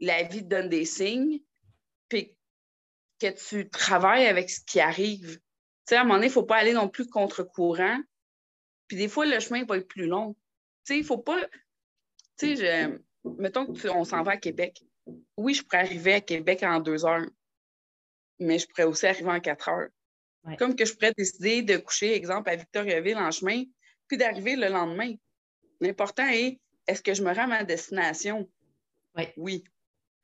la 0.00 0.24
vie 0.24 0.42
te 0.42 0.48
donne 0.48 0.68
des 0.68 0.84
signes, 0.84 1.38
puis 2.08 2.36
que 3.20 3.28
tu 3.28 3.70
travailles 3.70 4.26
avec 4.26 4.50
ce 4.50 4.62
qui 4.64 4.80
arrive. 4.80 5.36
Tu 5.36 5.42
sais, 5.90 5.94
à 5.94 6.00
un 6.00 6.02
moment 6.02 6.14
donné, 6.14 6.26
il 6.26 6.30
ne 6.30 6.34
faut 6.34 6.42
pas 6.42 6.56
aller 6.56 6.72
non 6.72 6.88
plus 6.88 7.06
contre-courant. 7.06 8.00
Puis 8.88 8.96
des 8.96 9.06
fois, 9.06 9.26
le 9.26 9.38
chemin 9.38 9.64
va 9.64 9.76
être 9.76 9.86
plus 9.86 10.06
long. 10.08 10.34
Tu 10.34 10.40
sais, 10.94 10.96
il 10.96 11.02
ne 11.02 11.06
faut 11.06 11.18
pas. 11.18 11.40
Tu 12.38 12.56
sais, 12.56 12.88
mettons 13.24 13.66
qu'on 13.66 14.04
s'en 14.04 14.22
va 14.22 14.32
à 14.32 14.36
Québec. 14.36 14.82
Oui, 15.36 15.54
je 15.54 15.62
pourrais 15.62 15.78
arriver 15.78 16.14
à 16.14 16.20
Québec 16.20 16.62
en 16.62 16.80
deux 16.80 17.04
heures, 17.04 17.26
mais 18.38 18.58
je 18.58 18.66
pourrais 18.66 18.84
aussi 18.84 19.06
arriver 19.06 19.30
en 19.30 19.40
quatre 19.40 19.68
heures. 19.68 19.88
Comme 20.58 20.74
que 20.74 20.84
je 20.84 20.94
pourrais 20.94 21.12
décider 21.16 21.62
de 21.62 21.76
coucher, 21.76 22.14
exemple, 22.14 22.48
à 22.48 22.56
Victoriaville 22.56 23.18
en 23.18 23.30
chemin, 23.30 23.64
puis 24.06 24.16
d'arriver 24.16 24.56
le 24.56 24.68
lendemain. 24.68 25.14
L'important 25.80 26.26
est, 26.28 26.58
est-ce 26.86 27.02
que 27.02 27.12
je 27.12 27.22
me 27.22 27.34
rends 27.34 27.44
à 27.44 27.46
ma 27.46 27.64
destination? 27.64 28.48
Oui. 29.14 29.24
Oui. 29.36 29.64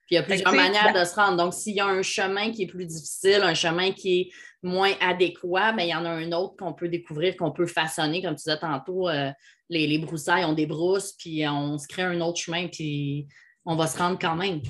Puis 0.06 0.12
il 0.12 0.14
y 0.16 0.18
a 0.18 0.22
plusieurs 0.22 0.52
manières 0.52 0.92
de 0.92 1.04
se 1.04 1.14
rendre. 1.14 1.36
Donc, 1.36 1.54
s'il 1.54 1.74
y 1.74 1.80
a 1.80 1.86
un 1.86 2.02
chemin 2.02 2.50
qui 2.52 2.64
est 2.64 2.66
plus 2.66 2.84
difficile, 2.84 3.40
un 3.42 3.54
chemin 3.54 3.92
qui 3.92 4.20
est 4.20 4.30
moins 4.62 4.92
adéquat, 5.00 5.72
mais 5.72 5.86
il 5.86 5.90
y 5.90 5.94
en 5.94 6.04
a 6.04 6.10
un 6.10 6.30
autre 6.32 6.56
qu'on 6.58 6.74
peut 6.74 6.88
découvrir, 6.88 7.36
qu'on 7.36 7.52
peut 7.52 7.66
façonner. 7.66 8.22
Comme 8.22 8.34
tu 8.34 8.44
disais 8.44 8.58
tantôt, 8.58 9.08
euh, 9.08 9.30
les, 9.70 9.86
les, 9.86 9.98
broussailles 9.98 10.44
ont 10.44 10.52
des 10.52 10.66
brousses, 10.66 11.12
puis 11.12 11.48
on 11.48 11.78
se 11.78 11.88
crée 11.88 12.02
un 12.02 12.20
autre 12.20 12.38
chemin, 12.38 12.68
puis 12.68 13.26
on 13.64 13.76
va 13.76 13.86
se 13.86 13.96
rendre 13.96 14.18
quand 14.18 14.36
même. 14.36 14.60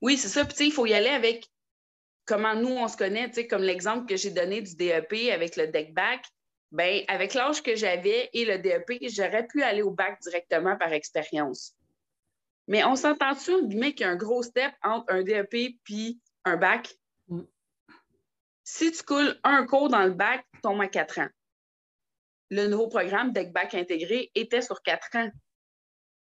Oui, 0.00 0.16
c'est 0.16 0.28
ça. 0.28 0.44
Puis, 0.44 0.54
tu 0.54 0.58
sais, 0.58 0.66
il 0.66 0.72
faut 0.72 0.86
y 0.86 0.94
aller 0.94 1.08
avec 1.08 1.46
comment 2.24 2.54
nous, 2.54 2.70
on 2.70 2.88
se 2.88 2.96
connaît. 2.96 3.28
Tu 3.28 3.34
sais, 3.34 3.46
comme 3.46 3.62
l'exemple 3.62 4.06
que 4.06 4.16
j'ai 4.16 4.30
donné 4.30 4.62
du 4.62 4.74
DEP 4.76 5.32
avec 5.32 5.56
le 5.56 5.66
deck 5.66 5.92
back. 5.92 6.24
Bien, 6.72 7.02
avec 7.08 7.34
l'âge 7.34 7.64
que 7.64 7.74
j'avais 7.74 8.30
et 8.32 8.44
le 8.44 8.58
DEP, 8.58 9.10
j'aurais 9.12 9.44
pu 9.44 9.60
aller 9.62 9.82
au 9.82 9.90
bac 9.90 10.20
directement 10.22 10.76
par 10.76 10.92
expérience. 10.92 11.74
Mais 12.70 12.84
on 12.84 12.94
s'entend-tu, 12.94 13.52
en 13.52 13.62
guillemets, 13.62 13.94
qu'il 13.94 14.06
y 14.06 14.08
a 14.08 14.12
un 14.12 14.16
gros 14.16 14.44
step 14.44 14.72
entre 14.84 15.12
un 15.12 15.24
DEP 15.24 15.80
puis 15.82 16.20
un 16.44 16.56
bac? 16.56 16.94
Mm. 17.26 17.40
Si 18.62 18.92
tu 18.92 19.02
coules 19.02 19.36
un 19.42 19.66
cours 19.66 19.88
dans 19.88 20.04
le 20.04 20.12
bac, 20.12 20.46
tu 20.54 20.60
tombes 20.60 20.80
à 20.80 20.86
quatre 20.86 21.18
ans. 21.18 21.28
Le 22.48 22.68
nouveau 22.68 22.86
programme 22.86 23.32
DEC 23.32 23.52
Bac 23.52 23.74
intégré 23.74 24.30
était 24.36 24.62
sur 24.62 24.82
quatre 24.82 25.08
ans. 25.16 25.28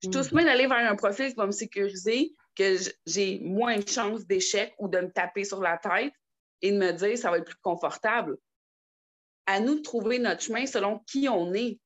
Je 0.02 0.10
suis 0.10 0.12
tout 0.12 0.36
mm. 0.36 0.44
d'aller 0.44 0.66
vers 0.66 0.92
un 0.92 0.96
profil 0.96 1.28
qui 1.28 1.36
va 1.36 1.46
me 1.46 1.52
sécuriser, 1.52 2.34
que 2.56 2.78
j'ai 3.06 3.40
moins 3.42 3.78
de 3.78 3.88
chances 3.88 4.26
d'échec 4.26 4.74
ou 4.80 4.88
de 4.88 5.02
me 5.02 5.12
taper 5.12 5.44
sur 5.44 5.62
la 5.62 5.78
tête 5.78 6.14
et 6.64 6.72
de 6.72 6.78
me 6.80 6.92
dire 6.94 7.16
ça 7.16 7.30
va 7.30 7.38
être 7.38 7.46
plus 7.46 7.62
confortable. 7.62 8.36
À 9.46 9.60
nous 9.60 9.76
de 9.76 9.82
trouver 9.82 10.18
notre 10.18 10.42
chemin 10.42 10.66
selon 10.66 10.98
qui 11.06 11.30
on 11.30 11.54
est. 11.54 11.80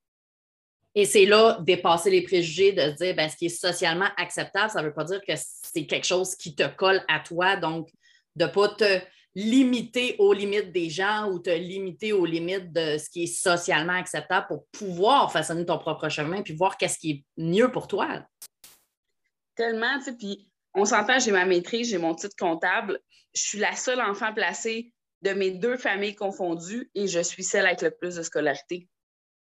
Et 0.96 1.06
c'est 1.06 1.26
là, 1.26 1.58
dépasser 1.62 2.12
les 2.12 2.22
préjugés, 2.22 2.72
de 2.72 2.82
se 2.82 2.96
dire, 3.04 3.16
ben, 3.16 3.28
ce 3.28 3.36
qui 3.36 3.48
est 3.48 3.50
socialement 3.50 4.10
acceptable, 4.18 4.70
ça 4.70 4.82
ne 4.82 4.88
veut 4.88 4.94
pas 4.94 5.06
dire 5.06 5.22
que 5.28 5.34
c'est 5.36 5.86
quelque 5.88 6.06
chose 6.06 6.36
qui 6.36 6.56
te 6.56 6.68
colle 6.68 7.04
à 7.08 7.20
toi. 7.20 7.56
Donc, 7.56 7.90
de 8.36 8.46
ne 8.46 8.50
pas 8.50 8.70
te 8.70 9.02
limiter 9.36 10.16
aux 10.20 10.34
limites 10.34 10.72
des 10.72 10.90
gens 10.90 11.30
ou 11.32 11.40
te 11.40 11.50
limiter 11.50 12.14
aux 12.14 12.26
limites 12.26 12.72
de 12.72 12.98
ce 12.98 13.10
qui 13.10 13.24
est 13.24 13.28
socialement 13.28 13.94
acceptable 13.94 14.46
pour 14.48 14.68
pouvoir 14.68 15.32
façonner 15.32 15.66
ton 15.66 15.80
propre 15.80 16.08
chemin 16.10 16.44
puis 16.44 16.54
voir 16.54 16.78
qu'est-ce 16.78 17.00
qui 17.00 17.12
est 17.12 17.26
mieux 17.38 17.72
pour 17.72 17.88
toi. 17.88 18.24
Tellement, 19.56 19.98
tu 20.00 20.06
sais, 20.06 20.18
puis 20.18 20.48
on 20.76 20.86
s'entend, 20.86 21.20
j'ai 21.20 21.32
ma 21.32 21.46
maîtrise, 21.46 21.90
j'ai 21.90 21.98
mon 21.98 22.16
titre 22.16 22.36
comptable. 22.38 23.00
Je 23.34 23.42
suis 23.42 23.60
la 23.60 23.76
seule 23.76 24.02
enfant 24.02 24.34
placée 24.34 24.94
de 25.22 25.32
mes 25.32 25.52
deux 25.52 25.78
familles 25.78 26.16
confondues 26.16 26.92
et 26.94 27.08
je 27.08 27.20
suis 27.20 27.44
celle 27.44 27.66
avec 27.66 27.82
le 27.82 27.92
plus 27.92 28.16
de 28.16 28.22
scolarité. 28.22 28.88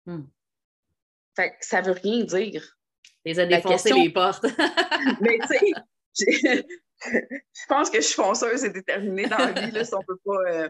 Hmm. 0.07 0.25
Fait 1.41 1.53
que 1.53 1.57
ça 1.65 1.81
veut 1.81 1.93
rien 1.93 2.25
dire. 2.25 2.77
Les 3.25 3.39
a 3.39 3.47
défoncé 3.47 3.95
les 3.95 4.11
portes. 4.11 4.45
mais 5.23 5.39
tu 5.49 5.75
sais, 6.13 6.67
je 7.07 7.67
pense 7.67 7.89
que 7.89 7.99
je 7.99 8.07
suis 8.07 8.15
fonceuse 8.15 8.63
et 8.65 8.71
déterminée 8.71 9.27
dans 9.27 9.39
la 9.39 9.53
vie, 9.53 9.71
là, 9.71 9.83
on 9.95 10.03
peut 10.03 10.19
pas, 10.23 10.53
euh, 10.53 10.69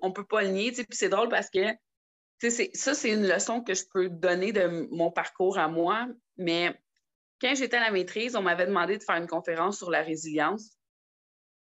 on 0.00 0.12
peut 0.12 0.24
pas 0.24 0.42
le 0.42 0.48
nier. 0.48 0.72
Puis 0.72 0.86
c'est 0.90 1.08
drôle 1.08 1.28
parce 1.28 1.50
que 1.50 1.60
ça, 2.74 2.94
c'est 2.94 3.10
une 3.10 3.28
leçon 3.28 3.62
que 3.62 3.74
je 3.74 3.84
peux 3.92 4.08
donner 4.08 4.52
de 4.52 4.88
mon 4.90 5.12
parcours 5.12 5.56
à 5.56 5.68
moi. 5.68 6.08
Mais 6.36 6.76
quand 7.40 7.54
j'étais 7.54 7.76
à 7.76 7.84
la 7.84 7.92
maîtrise, 7.92 8.34
on 8.34 8.42
m'avait 8.42 8.66
demandé 8.66 8.98
de 8.98 9.04
faire 9.04 9.16
une 9.16 9.28
conférence 9.28 9.78
sur 9.78 9.90
la 9.90 10.02
résilience. 10.02 10.78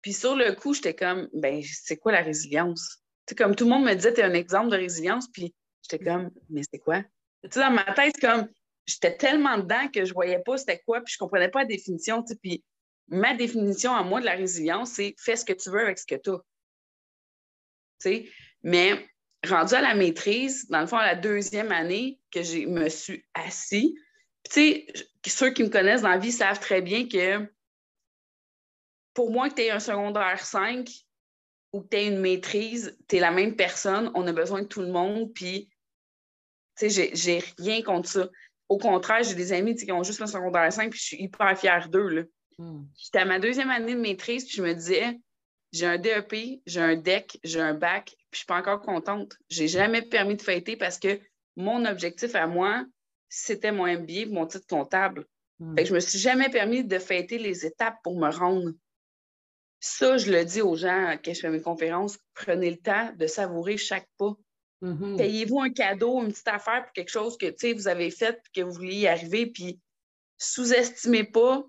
Puis 0.02 0.14
sur 0.14 0.38
le 0.38 0.54
coup, 0.54 0.74
j'étais 0.74 0.96
comme, 0.96 1.28
ben, 1.34 1.62
c'est 1.62 1.98
quoi 1.98 2.14
la 2.14 2.22
résilience? 2.22 3.04
sais, 3.28 3.36
comme 3.36 3.54
tout 3.54 3.66
le 3.66 3.72
monde 3.72 3.84
me 3.84 3.94
disait, 3.94 4.14
tu 4.14 4.22
es 4.22 4.24
un 4.24 4.34
exemple 4.34 4.70
de 4.70 4.78
résilience. 4.78 5.28
Puis 5.30 5.54
j'étais 5.82 6.04
comme, 6.04 6.32
mais 6.50 6.62
c'est 6.72 6.80
quoi? 6.80 7.04
Dans 7.54 7.72
ma 7.72 7.94
tête, 7.94 8.20
comme 8.20 8.48
j'étais 8.86 9.18
tellement 9.18 9.58
dedans 9.58 9.88
que 9.94 10.06
je 10.06 10.14
voyais 10.14 10.40
pas 10.40 10.58
c'était 10.58 10.82
quoi, 10.86 11.02
puis 11.02 11.14
je 11.14 11.18
comprenais 11.18 11.50
pas 11.50 11.60
la 11.60 11.66
définition. 11.66 12.24
Puis 12.42 12.64
ma 13.08 13.36
définition 13.36 13.94
à 13.94 14.04
moi 14.04 14.20
de 14.20 14.26
la 14.26 14.36
résilience, 14.36 14.92
c'est 14.92 15.16
fais 15.20 15.36
ce 15.36 15.46
que 15.46 15.54
tu 15.54 15.70
veux 15.70 15.82
avec 15.82 16.00
ce 16.00 16.06
que 16.06 16.16
tu 16.16 16.30
as. 16.32 16.40
Mais 18.64 19.08
rendu 19.48 19.74
à 19.76 19.82
la 19.82 19.96
maîtrise, 19.96 20.68
dans 20.70 20.82
le 20.82 20.88
fond, 20.88 20.98
à 20.98 21.06
la 21.06 21.16
deuxième 21.16 21.72
année 21.72 22.20
que 22.32 22.42
je 22.44 22.66
me 22.68 22.90
suis 22.90 23.24
assis, 23.34 23.96
tu 24.52 24.86
ceux 25.26 25.52
qui 25.52 25.64
me 25.64 25.70
connaissent 25.70 26.02
dans 26.02 26.10
la 26.10 26.18
vie 26.18 26.32
savent 26.32 26.60
très 26.60 26.82
bien 26.82 27.08
que 27.08 27.52
pour 29.14 29.32
moi, 29.32 29.50
que 29.50 29.56
tu 29.56 29.62
aies 29.62 29.72
un 29.72 29.80
secondaire 29.80 30.46
5 30.46 30.88
ou 31.74 31.82
que 31.82 31.88
tu 31.88 31.98
aies 31.98 32.08
une 32.08 32.20
maîtrise, 32.20 32.98
tu 33.08 33.16
es 33.16 33.20
la 33.20 33.32
même 33.32 33.56
personne, 33.56 34.12
on 34.14 34.28
a 34.28 34.34
besoin 34.34 34.62
de 34.64 34.68
tout 34.68 34.82
le 34.82 34.92
monde, 34.92 35.34
puis 35.34 35.70
tu 36.78 36.90
sais, 36.90 37.12
j'ai 37.14 37.44
rien 37.58 37.82
contre 37.82 38.10
ça. 38.10 38.30
Au 38.68 38.78
contraire, 38.78 39.24
j'ai 39.24 39.36
des 39.36 39.54
amis 39.54 39.76
qui 39.76 39.92
ont 39.92 40.04
juste 40.04 40.22
un 40.22 40.28
secondaire 40.28 40.72
5, 40.72 40.90
puis 40.90 41.00
je 41.00 41.06
suis 41.06 41.22
hyper 41.22 41.58
fière 41.58 41.90
d'eux. 41.90 42.30
Hmm. 42.58 42.84
J'étais 42.98 43.20
à 43.20 43.26
ma 43.26 43.40
deuxième 43.40 43.70
année 43.70 43.94
de 43.94 44.00
maîtrise, 44.00 44.46
puis 44.46 44.58
je 44.58 44.64
me 44.64 44.74
disais, 44.74 45.20
j'ai 45.72 45.86
un 45.86 45.98
DEP, 45.98 46.62
j'ai 46.66 46.82
un 46.82 46.96
DEC, 46.96 47.40
j'ai 47.44 47.60
un 47.60 47.74
bac, 47.74 48.06
puis 48.06 48.18
je 48.32 48.38
suis 48.38 48.46
pas 48.46 48.58
encore 48.58 48.82
contente. 48.82 49.38
J'ai 49.50 49.68
jamais 49.68 50.02
permis 50.02 50.36
de 50.36 50.42
fêter 50.42 50.78
parce 50.78 50.98
que 50.98 51.20
mon 51.56 51.86
objectif 51.86 52.34
à 52.36 52.48
moi, 52.48 52.86
c'était 53.30 53.72
mon 53.72 53.86
MBA, 53.86 54.28
mon 54.28 54.46
titre 54.46 54.68
comptable. 54.68 55.26
Hmm. 55.60 55.76
Je 55.78 55.90
ne 55.90 55.96
me 55.96 56.00
suis 56.00 56.20
jamais 56.20 56.50
permis 56.50 56.84
de 56.84 57.00
fêter 57.00 57.38
les 57.38 57.66
étapes 57.66 57.98
pour 58.04 58.18
me 58.18 58.30
rendre. 58.30 58.72
Ça, 59.80 60.18
je 60.18 60.32
le 60.32 60.44
dis 60.46 60.62
aux 60.62 60.76
gens 60.76 61.16
quand 61.24 61.34
je 61.34 61.40
fais 61.42 61.50
mes 61.50 61.62
conférences, 61.62 62.18
prenez 62.34 62.72
le 62.72 62.78
temps 62.78 63.12
de 63.16 63.28
savourer 63.28 63.78
chaque 63.78 64.08
pas. 64.18 64.34
Mm-hmm. 64.86 65.18
Payez-vous 65.18 65.62
un 65.62 65.72
cadeau, 65.72 66.22
une 66.22 66.32
petite 66.32 66.48
affaire 66.48 66.84
pour 66.84 66.94
quelque 66.94 67.10
chose 67.10 67.38
que 67.38 67.74
vous 67.74 67.88
avez 67.88 68.12
fait 68.12 68.36
et 68.36 68.60
que 68.60 68.64
vous 68.64 68.74
vouliez 68.74 69.00
y 69.00 69.08
arriver, 69.08 69.48
puis 69.48 69.80
sous-estimez 70.38 71.24
pas 71.24 71.64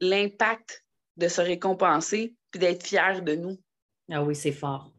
l'impact 0.00 0.82
de 1.18 1.28
se 1.28 1.42
récompenser 1.42 2.34
puis 2.50 2.60
d'être 2.60 2.86
fier 2.86 3.22
de 3.22 3.34
nous. 3.34 3.60
Ah 4.10 4.22
oui, 4.22 4.34
c'est 4.34 4.52
fort. 4.52 4.90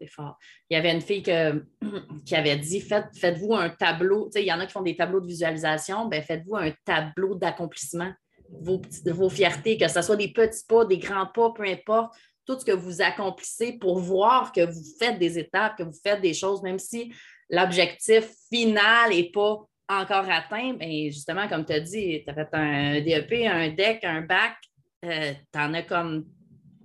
C'est 0.00 0.08
fort. 0.08 0.36
Il 0.68 0.74
y 0.74 0.76
avait 0.76 0.92
une 0.92 1.00
fille 1.00 1.22
qui 2.26 2.34
avait 2.34 2.56
dit 2.56 2.80
faites, 2.80 3.38
vous 3.38 3.54
un 3.54 3.70
tableau. 3.70 4.28
il 4.34 4.42
y 4.42 4.52
en 4.52 4.58
a 4.58 4.66
qui 4.66 4.72
font 4.72 4.82
des 4.82 4.96
tableaux 4.96 5.20
de 5.20 5.26
visualisation. 5.26 6.06
Ben, 6.06 6.20
faites-vous 6.20 6.56
un 6.56 6.72
tableau 6.84 7.36
d'accomplissement. 7.36 8.12
Vos, 8.60 8.82
vos 9.06 9.30
fiertés, 9.30 9.78
que 9.78 9.88
ce 9.88 10.02
soit 10.02 10.16
des 10.16 10.32
petits 10.32 10.64
pas, 10.68 10.84
des 10.84 10.98
grands 10.98 11.26
pas, 11.26 11.52
peu 11.52 11.62
importe 11.62 12.14
tout 12.52 12.60
ce 12.60 12.64
que 12.64 12.72
vous 12.72 13.02
accomplissez 13.02 13.72
pour 13.74 13.98
voir 13.98 14.52
que 14.52 14.64
vous 14.64 14.84
faites 14.98 15.18
des 15.18 15.38
étapes, 15.38 15.76
que 15.76 15.82
vous 15.82 15.98
faites 16.02 16.20
des 16.20 16.34
choses, 16.34 16.62
même 16.62 16.78
si 16.78 17.12
l'objectif 17.50 18.28
final 18.52 19.10
n'est 19.10 19.30
pas 19.30 19.58
encore 19.88 20.28
atteint, 20.30 20.74
bien, 20.74 21.10
justement, 21.10 21.48
comme 21.48 21.64
tu 21.64 21.72
as 21.72 21.80
dit, 21.80 22.22
tu 22.24 22.30
as 22.30 22.34
fait 22.34 22.48
un 22.52 23.00
DEP, 23.00 23.32
un 23.46 23.68
DEC, 23.68 24.04
un 24.04 24.22
bac, 24.22 24.56
euh, 25.04 25.32
tu 25.52 25.58
en 25.58 25.74
as 25.74 25.82
comme 25.82 26.26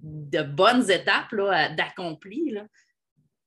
de 0.01 0.41
bonnes 0.41 0.89
étapes 0.89 1.33
d'accompli. 1.75 2.55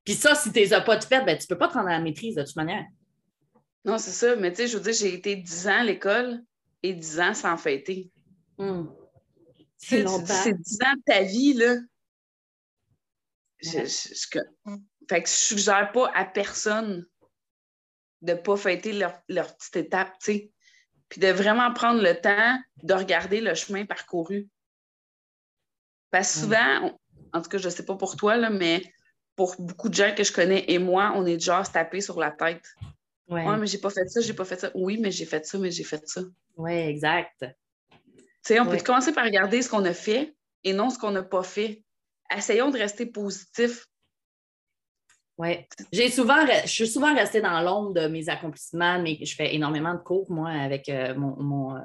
Puis 0.05 0.15
ça, 0.15 0.35
si 0.35 0.53
tu 0.53 0.59
ne 0.59 0.65
les 0.65 0.73
as 0.73 0.81
pas 0.81 0.97
de 0.97 1.05
fait, 1.05 1.25
ben, 1.25 1.37
tu 1.37 1.45
ne 1.45 1.49
peux 1.49 1.59
pas 1.59 1.69
te 1.69 1.75
rendre 1.75 1.89
à 1.89 1.93
la 1.93 2.01
maîtrise 2.01 2.37
de 2.37 2.43
toute 2.43 2.57
manière. 2.57 2.87
Non, 3.85 3.99
c'est 3.99 4.11
ça. 4.11 4.37
Mais 4.37 4.51
tu 4.51 4.59
sais, 4.59 4.67
je 4.69 4.77
veux 4.77 4.83
dire, 4.83 4.93
j'ai 4.93 5.15
été 5.15 5.37
10 5.37 5.69
ans 5.69 5.81
à 5.81 5.85
l'école 5.85 6.41
et 6.83 6.93
10 6.93 7.21
ans 7.21 7.35
sans 7.35 7.57
fêter. 7.57 8.11
Hmm. 8.59 8.87
C'est 9.77 10.05
10 10.05 10.11
ans 10.13 10.95
de 10.95 11.03
ta 11.07 11.23
vie, 11.23 11.55
là. 11.55 11.77
Je, 13.63 13.79
fait 15.09 15.23
que 15.23 15.29
je 15.29 15.35
suggère 15.35 15.91
pas 15.93 16.11
à 16.15 16.25
personne 16.25 17.07
de 18.23 18.33
ne 18.33 18.39
pas 18.39 18.57
fêter 18.57 18.93
leur, 18.93 19.23
petite 19.27 19.77
étape, 19.77 20.13
tu 20.21 20.33
sais. 20.33 20.53
Puis 21.09 21.21
de 21.21 21.29
vraiment 21.29 21.73
prendre 21.73 22.01
le 22.01 22.15
temps 22.15 22.59
de 22.83 22.95
regarder 22.95 23.41
le 23.41 23.55
chemin 23.55 23.85
parcouru. 23.85 24.49
Parce 26.11 26.33
que 26.33 26.41
souvent, 26.41 26.99
en 27.33 27.43
tout 27.43 27.51
cas, 27.51 27.59
je 27.59 27.67
ne 27.67 27.73
sais 27.73 27.85
pas 27.85 27.97
pour 27.97 28.17
toi, 28.17 28.37
là, 28.37 28.51
mais 28.51 28.83
pour 29.35 29.57
beaucoup 29.59 29.89
de 29.89 29.95
gens 29.95 30.15
que 30.15 30.23
je 30.23 30.33
connais 30.33 30.65
et 30.69 30.79
moi, 30.79 31.13
on 31.17 31.27
est 31.27 31.35
déjà 31.35 31.65
se 31.65 31.73
taper 31.73 32.01
sur 32.01 32.21
la 32.21 32.31
tête. 32.31 32.65
Oui, 33.29 33.43
ouais, 33.43 33.57
mais 33.57 33.67
j'ai 33.67 33.79
pas 33.79 33.91
fait 33.91 34.07
ça, 34.09 34.21
j'ai 34.21 34.35
pas 34.35 34.45
fait 34.45 34.61
ça. 34.61 34.71
Oui, 34.75 34.99
mais 34.99 35.11
j'ai 35.11 35.25
fait 35.25 35.45
ça, 35.47 35.59
mais 35.59 35.71
j'ai 35.71 35.85
fait 35.85 36.07
ça. 36.07 36.21
Oui, 36.57 36.73
exact. 36.73 37.45
Tu 37.91 37.99
sais, 38.43 38.61
on 38.61 38.67
peut 38.67 38.79
commencer 38.79 39.13
par 39.13 39.25
regarder 39.25 39.63
ce 39.63 39.69
qu'on 39.69 39.85
a 39.85 39.93
fait 39.93 40.35
et 40.65 40.73
non 40.73 40.91
ce 40.91 40.99
qu'on 40.99 41.13
n'a 41.13 41.23
pas 41.23 41.43
fait. 41.43 41.85
Essayons 42.37 42.71
de 42.71 42.79
rester 42.79 43.07
positif 43.07 43.87
oui. 45.41 45.57
J'ai 45.91 46.11
souvent, 46.11 46.45
je 46.65 46.69
suis 46.69 46.87
souvent 46.87 47.15
restée 47.15 47.41
dans 47.41 47.63
l'ombre 47.63 47.95
de 47.95 48.09
mes 48.09 48.29
accomplissements, 48.29 49.01
mais 49.01 49.17
je 49.25 49.35
fais 49.35 49.55
énormément 49.55 49.95
de 49.95 50.01
cours, 50.01 50.31
moi, 50.31 50.51
avec 50.51 50.91
euh, 50.91 51.15
mon, 51.15 51.77
euh, 51.77 51.81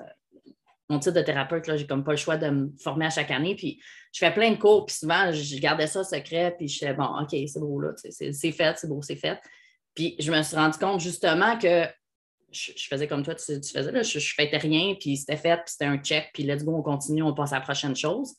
mon, 0.89 0.99
titre 0.99 1.15
de 1.15 1.21
thérapeute. 1.21 1.63
J'ai 1.77 1.87
comme 1.87 2.03
pas 2.03 2.11
le 2.11 2.17
choix 2.17 2.35
de 2.35 2.49
me 2.49 2.73
former 2.77 3.05
à 3.05 3.09
chaque 3.11 3.31
année. 3.31 3.55
Puis 3.55 3.81
je 4.11 4.19
fais 4.19 4.33
plein 4.33 4.51
de 4.51 4.57
cours, 4.57 4.85
puis 4.85 4.97
souvent, 4.97 5.31
je 5.31 5.57
gardais 5.61 5.87
ça 5.87 6.03
secret, 6.03 6.53
puis 6.57 6.67
je 6.67 6.79
fais 6.79 6.93
bon, 6.93 7.05
OK, 7.05 7.29
c'est 7.29 7.59
beau, 7.61 7.79
là, 7.79 7.93
c'est 7.95 8.51
fait, 8.51 8.77
c'est 8.77 8.89
beau, 8.89 9.01
c'est 9.01 9.15
fait. 9.15 9.39
Puis 9.93 10.17
je 10.19 10.33
me 10.33 10.41
suis 10.43 10.57
rendu 10.57 10.77
compte 10.77 10.99
justement 10.99 11.57
que 11.57 11.85
je, 12.51 12.71
faisais 12.89 13.07
comme 13.07 13.23
toi, 13.23 13.35
tu, 13.35 13.53
faisais, 13.53 13.91
là, 13.93 14.01
je, 14.03 14.19
je 14.19 14.57
rien, 14.57 14.95
puis 14.99 15.15
c'était 15.15 15.37
fait, 15.37 15.55
puis 15.59 15.67
c'était 15.71 15.85
un 15.85 15.97
check, 15.97 16.29
puis 16.33 16.43
let's 16.43 16.65
go, 16.65 16.75
on 16.75 16.81
continue, 16.81 17.23
on 17.23 17.33
passe 17.33 17.53
à 17.53 17.59
la 17.59 17.61
prochaine 17.61 17.95
chose. 17.95 18.35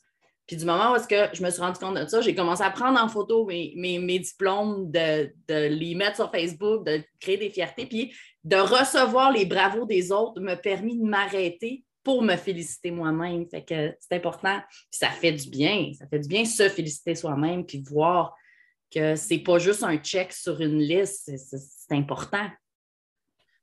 Puis 0.47 0.55
du 0.55 0.65
moment 0.65 0.93
où 0.93 1.07
que 1.07 1.27
je 1.33 1.43
me 1.43 1.49
suis 1.49 1.61
rendu 1.61 1.77
compte 1.77 1.97
de 1.97 2.07
ça, 2.07 2.21
j'ai 2.21 2.33
commencé 2.33 2.63
à 2.63 2.71
prendre 2.71 3.01
en 3.01 3.09
photo 3.09 3.45
mes, 3.45 3.73
mes, 3.75 4.19
diplômes, 4.19 4.89
de, 4.89 5.29
les 5.49 5.93
mettre 5.93 6.15
sur 6.15 6.31
Facebook, 6.31 6.85
de 6.85 7.03
créer 7.19 7.37
des 7.37 7.49
fiertés, 7.49 7.85
puis 7.85 8.13
de 8.45 8.55
recevoir 8.55 9.31
les 9.31 9.45
bravos 9.45 9.85
des 9.85 10.11
autres 10.11 10.39
m'a 10.39 10.55
permis 10.55 10.97
de 10.97 11.03
m'arrêter 11.03 11.83
pour 12.01 12.21
me 12.21 12.37
féliciter 12.37 12.91
moi-même. 12.91 13.45
Fait 13.49 13.65
que 13.65 13.93
c'est 13.99 14.15
important. 14.15 14.61
Puis 14.69 14.99
ça 14.99 15.09
fait 15.09 15.33
du 15.33 15.49
bien. 15.49 15.91
Ça 15.99 16.07
fait 16.07 16.19
du 16.19 16.29
bien 16.29 16.45
se 16.45 16.69
féliciter 16.69 17.15
soi-même, 17.15 17.65
puis 17.65 17.83
voir 17.85 18.33
que 18.89 19.17
c'est 19.17 19.39
pas 19.39 19.59
juste 19.59 19.83
un 19.83 19.97
check 19.97 20.31
sur 20.31 20.61
une 20.61 20.79
liste, 20.79 21.29
c'est 21.35 21.95
important. 21.95 22.47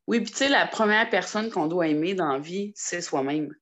Oui, 0.06 0.20
puis 0.20 0.32
tu 0.32 0.36
sais, 0.36 0.48
la 0.50 0.66
première 0.66 1.08
personne 1.08 1.50
qu'on 1.50 1.66
doit 1.66 1.88
aimer 1.88 2.14
dans 2.14 2.32
la 2.32 2.38
vie, 2.38 2.72
c'est 2.74 3.00
soi-même. 3.00 3.54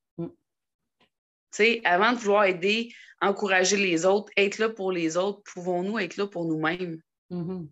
Avant 1.84 2.12
de 2.12 2.18
vouloir 2.18 2.44
aider, 2.44 2.92
encourager 3.20 3.76
les 3.76 4.04
autres, 4.04 4.32
être 4.36 4.58
là 4.58 4.68
pour 4.68 4.92
les 4.92 5.16
autres, 5.16 5.42
pouvons-nous 5.52 5.98
être 5.98 6.16
là 6.16 6.26
pour 6.26 6.44
nous-mêmes? 6.44 7.00
Mm-hmm. 7.30 7.68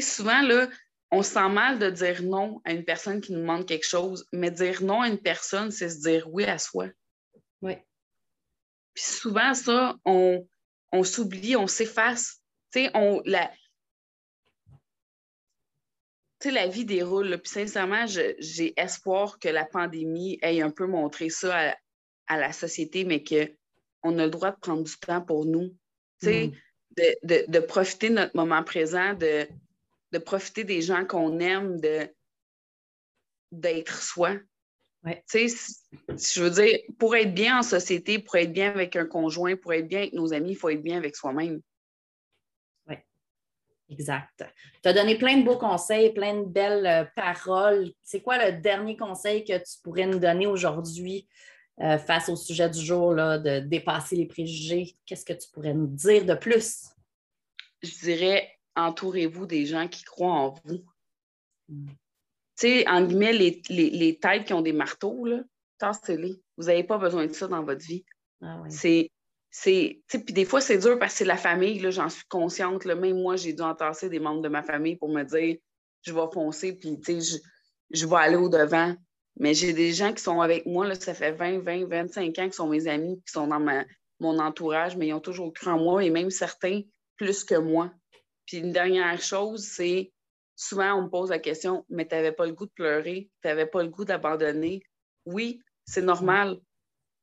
Souvent, 0.00 0.42
là, 0.42 0.68
on 1.10 1.22
se 1.22 1.32
sent 1.32 1.48
mal 1.48 1.78
de 1.78 1.90
dire 1.90 2.22
non 2.22 2.60
à 2.64 2.72
une 2.72 2.84
personne 2.84 3.20
qui 3.20 3.32
nous 3.32 3.40
demande 3.40 3.66
quelque 3.66 3.86
chose, 3.86 4.26
mais 4.32 4.50
dire 4.50 4.82
non 4.82 5.02
à 5.02 5.08
une 5.08 5.20
personne, 5.20 5.70
c'est 5.70 5.90
se 5.90 6.00
dire 6.00 6.26
oui 6.32 6.44
à 6.44 6.58
soi. 6.58 6.88
Oui. 7.60 7.74
Puis 8.94 9.04
souvent, 9.04 9.54
ça, 9.54 9.96
on, 10.04 10.46
on 10.92 11.04
s'oublie, 11.04 11.56
on 11.56 11.66
s'efface. 11.66 12.42
Tu 12.72 12.84
sais, 12.84 12.90
on, 12.94 13.20
la, 13.24 13.50
la 16.44 16.66
vie 16.66 16.84
déroule. 16.84 17.38
Puis 17.42 17.52
sincèrement, 17.52 18.06
j'ai 18.06 18.72
espoir 18.76 19.38
que 19.38 19.48
la 19.48 19.64
pandémie 19.64 20.38
ait 20.42 20.62
un 20.62 20.70
peu 20.70 20.86
montré 20.86 21.28
ça 21.28 21.70
à, 21.70 21.74
la 22.28 22.52
société, 22.52 23.04
mais 23.04 23.22
qu'on 23.22 24.18
a 24.18 24.24
le 24.24 24.30
droit 24.30 24.50
de 24.50 24.58
prendre 24.60 24.82
du 24.82 24.96
temps 24.98 25.20
pour 25.20 25.44
nous. 25.44 25.74
Mm. 26.22 26.50
De, 26.96 27.58
profiter 27.60 28.10
de 28.10 28.14
notre 28.14 28.36
moment 28.36 28.62
présent, 28.62 29.14
de, 29.14 29.48
de 30.12 30.18
profiter 30.18 30.64
des 30.64 30.82
gens 30.82 31.04
qu'on 31.06 31.40
aime, 31.40 31.80
de 31.80 32.06
d'être 33.50 34.02
soi. 34.02 34.36
Je 35.04 36.42
veux 36.42 36.50
dire, 36.50 36.78
pour 36.98 37.16
être 37.16 37.34
bien 37.34 37.58
en 37.58 37.62
société, 37.62 38.18
pour 38.18 38.36
être 38.36 38.52
bien 38.52 38.70
avec 38.70 38.94
un 38.96 39.06
conjoint, 39.06 39.56
pour 39.56 39.72
être 39.72 39.88
bien 39.88 40.00
avec 40.00 40.12
nos 40.12 40.32
amis, 40.32 40.50
il 40.50 40.56
faut 40.56 40.68
être 40.68 40.82
bien 40.82 40.96
avec 40.96 41.16
soi-même. 41.16 41.60
Exact. 43.92 44.44
Tu 44.82 44.88
as 44.88 44.92
donné 44.92 45.18
plein 45.18 45.36
de 45.36 45.44
beaux 45.44 45.58
conseils, 45.58 46.12
plein 46.12 46.40
de 46.40 46.46
belles 46.46 46.86
euh, 46.86 47.04
paroles. 47.14 47.92
C'est 48.02 48.22
quoi 48.22 48.38
le 48.38 48.60
dernier 48.60 48.96
conseil 48.96 49.44
que 49.44 49.58
tu 49.58 49.80
pourrais 49.82 50.06
nous 50.06 50.18
donner 50.18 50.46
aujourd'hui 50.46 51.28
euh, 51.80 51.98
face 51.98 52.28
au 52.28 52.36
sujet 52.36 52.68
du 52.68 52.80
jour, 52.80 53.12
là, 53.12 53.38
de 53.38 53.60
dépasser 53.60 54.16
les 54.16 54.26
préjugés? 54.26 54.96
Qu'est-ce 55.06 55.24
que 55.24 55.32
tu 55.32 55.48
pourrais 55.50 55.74
nous 55.74 55.86
dire 55.86 56.24
de 56.24 56.34
plus? 56.34 56.88
Je 57.82 57.98
dirais, 58.00 58.48
entourez-vous 58.76 59.46
des 59.46 59.66
gens 59.66 59.88
qui 59.88 60.04
croient 60.04 60.32
en 60.32 60.54
vous. 60.64 60.84
Hmm. 61.68 61.86
Tu 62.58 62.68
sais, 62.68 62.88
en 62.88 63.04
guillemets, 63.04 63.32
les, 63.32 63.62
les, 63.68 64.18
têtes 64.18 64.44
qui 64.44 64.52
ont 64.52 64.60
des 64.60 64.72
marteaux, 64.72 65.24
là, 65.24 65.40
tassez-les. 65.78 66.40
Vous 66.56 66.64
n'avez 66.64 66.84
pas 66.84 66.98
besoin 66.98 67.26
de 67.26 67.32
ça 67.32 67.48
dans 67.48 67.64
votre 67.64 67.84
vie. 67.84 68.04
Ah 68.42 68.62
c'est 68.68 69.10
c'est, 69.54 70.00
puis 70.08 70.32
des 70.32 70.46
fois, 70.46 70.62
c'est 70.62 70.78
dur 70.78 70.98
parce 70.98 71.12
que 71.12 71.18
c'est 71.18 71.24
la 71.26 71.36
famille, 71.36 71.78
là, 71.78 71.90
j'en 71.90 72.08
suis 72.08 72.24
consciente. 72.24 72.86
Là, 72.86 72.94
même 72.94 73.20
moi, 73.20 73.36
j'ai 73.36 73.52
dû 73.52 73.60
entasser 73.60 74.08
des 74.08 74.18
membres 74.18 74.40
de 74.40 74.48
ma 74.48 74.62
famille 74.62 74.96
pour 74.96 75.10
me 75.10 75.22
dire, 75.24 75.58
je 76.00 76.12
vais 76.12 76.26
foncer, 76.32 76.72
puis 76.72 76.98
je, 77.06 77.36
je 77.90 78.06
vais 78.06 78.16
aller 78.16 78.36
au-devant. 78.36 78.96
Mais 79.38 79.54
j'ai 79.54 79.72
des 79.72 79.92
gens 79.92 80.12
qui 80.12 80.22
sont 80.22 80.40
avec 80.40 80.66
moi, 80.66 80.86
là, 80.86 80.94
ça 80.94 81.14
fait 81.14 81.32
20, 81.32 81.60
20, 81.60 81.86
25 81.86 82.38
ans, 82.38 82.48
qui 82.48 82.56
sont 82.56 82.68
mes 82.68 82.86
amis, 82.86 83.20
qui 83.26 83.32
sont 83.32 83.46
dans 83.46 83.60
ma, 83.60 83.84
mon 84.20 84.38
entourage, 84.38 84.96
mais 84.96 85.08
ils 85.08 85.12
ont 85.12 85.20
toujours 85.20 85.52
cru 85.52 85.70
en 85.70 85.78
moi, 85.78 86.04
et 86.04 86.10
même 86.10 86.30
certains 86.30 86.82
plus 87.16 87.44
que 87.44 87.56
moi. 87.56 87.90
Puis 88.46 88.58
une 88.58 88.72
dernière 88.72 89.20
chose, 89.20 89.64
c'est 89.64 90.12
souvent 90.56 90.94
on 90.94 91.02
me 91.02 91.08
pose 91.08 91.30
la 91.30 91.38
question, 91.38 91.84
mais 91.88 92.06
tu 92.06 92.14
n'avais 92.14 92.32
pas 92.32 92.46
le 92.46 92.52
goût 92.52 92.66
de 92.66 92.72
pleurer, 92.72 93.30
tu 93.42 93.48
n'avais 93.48 93.66
pas 93.66 93.82
le 93.82 93.88
goût 93.88 94.04
d'abandonner. 94.04 94.82
Oui, 95.24 95.60
c'est 95.84 96.02
normal. 96.02 96.60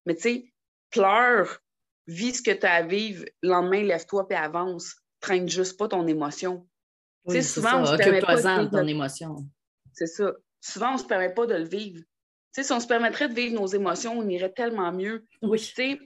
Mais 0.06 0.16
tu 0.16 0.22
sais, 0.22 0.54
pleure, 0.90 1.60
vis 2.08 2.36
ce 2.36 2.42
que 2.42 2.52
tu 2.52 2.66
as 2.66 2.74
à 2.74 2.82
vivre, 2.84 3.26
le 3.42 3.50
lendemain, 3.50 3.84
lève-toi 3.84 4.28
et 4.30 4.36
avance. 4.36 4.96
Traîne 5.20 5.50
juste 5.50 5.78
pas 5.78 5.88
ton 5.88 6.08
émotion. 6.08 6.68
Oui, 7.26 7.44
souvent, 7.44 7.70
ça. 7.70 7.82
on 7.82 7.86
se 7.86 7.96
permet 7.98 8.22
pas 8.22 8.38
de 8.38 8.70
ton 8.70 8.88
émotion. 8.88 9.36
C'est 9.94 10.08
ça. 10.08 10.34
Souvent, 10.62 10.92
on 10.92 10.94
ne 10.94 10.98
se 10.98 11.06
permet 11.06 11.34
pas 11.34 11.46
de 11.46 11.56
le 11.56 11.64
vivre. 11.64 12.04
si 12.52 12.72
on 12.72 12.80
se 12.80 12.88
permettrait 12.88 13.30
de 13.30 13.34
vivre 13.34 13.60
nos 13.60 13.68
émotions, 13.68 14.18
on 14.18 14.28
irait 14.28 14.52
tellement 14.52 14.92
mieux. 14.92 15.26
Oui. 15.42 15.60
Tu 15.60 15.66
sais, 15.66 16.00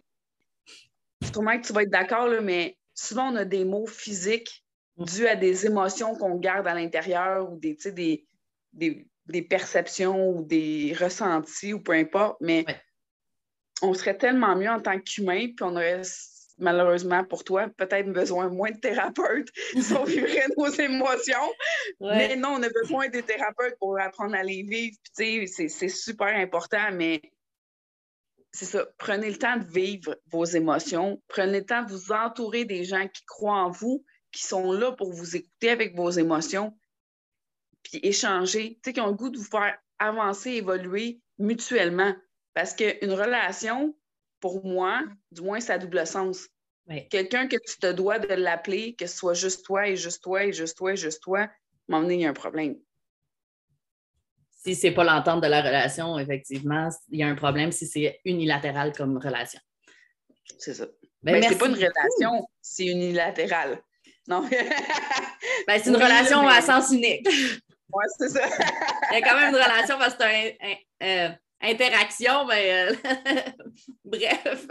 que 1.21 1.65
tu 1.65 1.73
vas 1.73 1.83
être 1.83 1.89
d'accord, 1.89 2.29
mais 2.41 2.77
souvent, 2.93 3.31
on 3.31 3.35
a 3.35 3.45
des 3.45 3.65
mots 3.65 3.87
physiques 3.87 4.63
mm. 4.97 5.05
dus 5.05 5.27
à 5.27 5.35
des 5.35 5.65
émotions 5.65 6.15
qu'on 6.15 6.35
garde 6.35 6.67
à 6.67 6.73
l'intérieur 6.73 7.51
ou 7.51 7.57
des, 7.57 7.77
des, 7.85 8.25
des, 8.73 9.07
des, 9.25 9.41
perceptions 9.41 10.29
ou 10.29 10.43
des 10.43 10.95
ressentis 10.99 11.73
ou 11.73 11.81
peu 11.81 11.93
importe. 11.93 12.37
Mais 12.41 12.65
on 13.81 13.93
serait 13.93 14.17
tellement 14.17 14.55
mieux 14.55 14.69
en 14.69 14.81
tant 14.81 14.99
qu'humain, 14.99 15.47
puis 15.47 15.63
on 15.63 15.75
aurait 15.75 16.01
malheureusement 16.57 17.23
pour 17.23 17.43
toi, 17.43 17.67
peut-être 17.77 18.11
besoin 18.11 18.49
moins 18.49 18.71
de 18.71 18.79
thérapeutes 18.79 19.49
si 19.79 19.93
on 19.93 20.03
vivrait 20.03 20.47
nos 20.57 20.67
émotions. 20.67 21.51
Mais 21.99 22.35
non, 22.35 22.49
on 22.57 22.63
a 22.63 22.69
besoin 22.69 23.09
des 23.09 23.23
thérapeutes 23.23 23.77
pour 23.79 23.99
apprendre 23.99 24.35
à 24.35 24.43
les 24.43 24.63
vivre. 24.63 24.95
C'est 25.13 25.89
super 25.89 26.35
important, 26.35 26.91
mais 26.93 27.21
c'est 28.51 28.65
ça. 28.65 28.85
Prenez 28.97 29.29
le 29.29 29.37
temps 29.37 29.57
de 29.57 29.65
vivre 29.65 30.15
vos 30.27 30.45
émotions. 30.45 31.21
Prenez 31.27 31.59
le 31.59 31.65
temps 31.65 31.83
de 31.83 31.91
vous 31.91 32.11
entourer 32.11 32.65
des 32.65 32.83
gens 32.83 33.07
qui 33.07 33.25
croient 33.25 33.63
en 33.63 33.71
vous, 33.71 34.05
qui 34.31 34.43
sont 34.43 34.71
là 34.71 34.91
pour 34.91 35.11
vous 35.11 35.35
écouter 35.35 35.71
avec 35.71 35.95
vos 35.95 36.09
émotions, 36.09 36.77
puis 37.81 37.99
échanger, 38.03 38.79
qui 38.83 39.01
ont 39.01 39.07
le 39.07 39.13
goût 39.13 39.29
de 39.29 39.37
vous 39.37 39.43
faire 39.43 39.77
avancer, 39.99 40.51
évoluer 40.51 41.19
mutuellement. 41.39 42.15
Parce 42.53 42.75
qu'une 42.75 43.11
relation, 43.11 43.95
pour 44.43 44.65
moi, 44.65 45.05
du 45.31 45.41
moins, 45.41 45.61
ça 45.61 45.75
a 45.75 45.77
double 45.77 46.05
sens. 46.05 46.49
Quelqu'un 47.09 47.47
que 47.47 47.55
tu 47.55 47.79
te 47.79 47.89
dois 47.93 48.19
de 48.19 48.33
l'appeler, 48.33 48.93
que 48.93 49.07
ce 49.07 49.15
soit 49.15 49.35
juste 49.35 49.63
toi 49.63 49.87
et 49.87 49.95
juste 49.95 50.21
toi 50.21 50.43
et 50.43 50.51
juste 50.51 50.75
toi 50.75 50.91
et 50.91 50.97
juste 50.97 51.23
toi, 51.23 51.49
m'emmener, 51.87 52.15
il 52.15 52.19
y 52.19 52.25
a 52.25 52.29
un 52.29 52.33
problème. 52.33 52.75
Si 54.49 54.75
c'est 54.75 54.91
pas 54.91 55.05
l'entente 55.05 55.41
de 55.41 55.47
la 55.47 55.61
relation, 55.61 56.19
effectivement, 56.19 56.89
il 57.07 57.19
y 57.19 57.23
a 57.23 57.27
un 57.27 57.35
problème 57.35 57.71
si 57.71 57.87
c'est 57.87 58.19
unilatéral 58.25 58.91
comme 58.91 59.17
relation. 59.17 59.61
C'est 60.59 60.73
ça. 60.73 60.87
Ben, 61.21 61.39
Mais 61.39 61.47
c'est 61.47 61.57
pas 61.57 61.67
une 61.67 61.75
relation, 61.75 62.45
c'est 62.61 62.87
unilatéral. 62.87 63.81
Non. 64.27 64.41
ben, 65.67 65.79
c'est 65.81 65.89
une 65.89 65.95
relation 65.95 66.45
à 66.45 66.61
sens 66.61 66.91
unique. 66.91 67.25
Oui, 67.29 68.05
c'est 68.17 68.27
ça. 68.27 68.45
il 69.11 69.19
y 69.19 69.21
a 69.21 69.21
quand 69.21 69.39
même 69.39 69.55
une 69.55 69.61
relation 69.61 69.97
parce 69.97 70.15
que 70.15 70.23
c'est 70.23 70.57
un, 70.59 71.27
euh, 71.29 71.29
interaction, 71.63 72.45
mais 72.45 72.89
euh, 72.89 72.95
bref. 74.05 74.67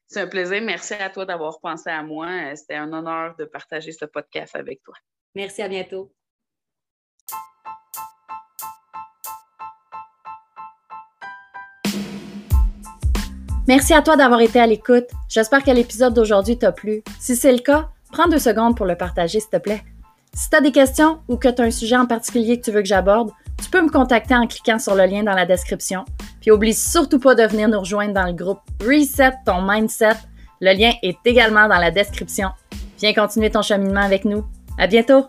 C'est 0.07 0.21
un 0.21 0.27
plaisir. 0.27 0.61
Merci 0.63 0.93
à 0.95 1.09
toi 1.09 1.25
d'avoir 1.25 1.61
pensé 1.61 1.89
à 1.89 2.03
moi. 2.03 2.27
Euh, 2.27 2.55
c'était 2.55 2.75
un 2.75 2.93
honneur 2.93 3.35
de 3.39 3.47
partager 3.47 3.93
ce 3.93 4.05
podcast 4.05 4.55
avec 4.55 4.83
toi. 4.83 4.95
Merci, 5.35 5.63
à 5.63 5.69
bientôt. 5.69 6.13
Merci 13.67 13.95
à 13.95 14.03
toi 14.03 14.17
d'avoir 14.17 14.41
été 14.43 14.61
à 14.61 14.67
l'écoute. 14.67 15.07
J'espère 15.29 15.65
que 15.65 15.71
l'épisode 15.71 16.13
d'aujourd'hui 16.13 16.59
t'a 16.59 16.73
plu. 16.73 17.03
Si 17.19 17.35
c'est 17.35 17.53
le 17.53 17.61
cas, 17.61 17.89
prends 18.11 18.29
deux 18.29 18.41
secondes 18.41 18.77
pour 18.77 18.85
le 18.85 18.97
partager, 18.97 19.41
s'il 19.41 19.49
te 19.49 19.57
plaît. 19.57 19.83
Si 20.35 20.49
tu 20.49 20.57
as 20.57 20.61
des 20.61 20.73
questions 20.73 21.21
ou 21.29 21.37
que 21.37 21.49
tu 21.49 21.61
as 21.61 21.67
un 21.67 21.71
sujet 21.71 21.97
en 21.97 22.07
particulier 22.07 22.59
que 22.59 22.65
tu 22.65 22.71
veux 22.71 22.81
que 22.81 22.89
j'aborde, 22.89 23.31
tu 23.63 23.71
peux 23.71 23.83
me 23.83 23.91
contacter 23.91 24.35
en 24.35 24.47
cliquant 24.47 24.79
sur 24.79 24.95
le 24.95 25.05
lien 25.05 25.23
dans 25.23 25.35
la 25.35 25.47
description. 25.47 26.05
Puis 26.41 26.51
oublie 26.51 26.75
surtout 26.75 27.19
pas 27.19 27.35
de 27.35 27.45
venir 27.45 27.69
nous 27.69 27.81
rejoindre 27.81 28.15
dans 28.15 28.27
le 28.27 28.33
groupe 28.33 28.61
Reset 28.81 29.33
ton 29.45 29.63
mindset. 29.63 30.17
Le 30.61 30.73
lien 30.73 30.93
est 31.03 31.19
également 31.25 31.69
dans 31.69 31.79
la 31.79 31.91
description. 31.91 32.49
Viens 32.99 33.13
continuer 33.13 33.51
ton 33.51 33.63
cheminement 33.63 34.01
avec 34.01 34.25
nous. 34.25 34.45
À 34.79 34.87
bientôt! 34.87 35.27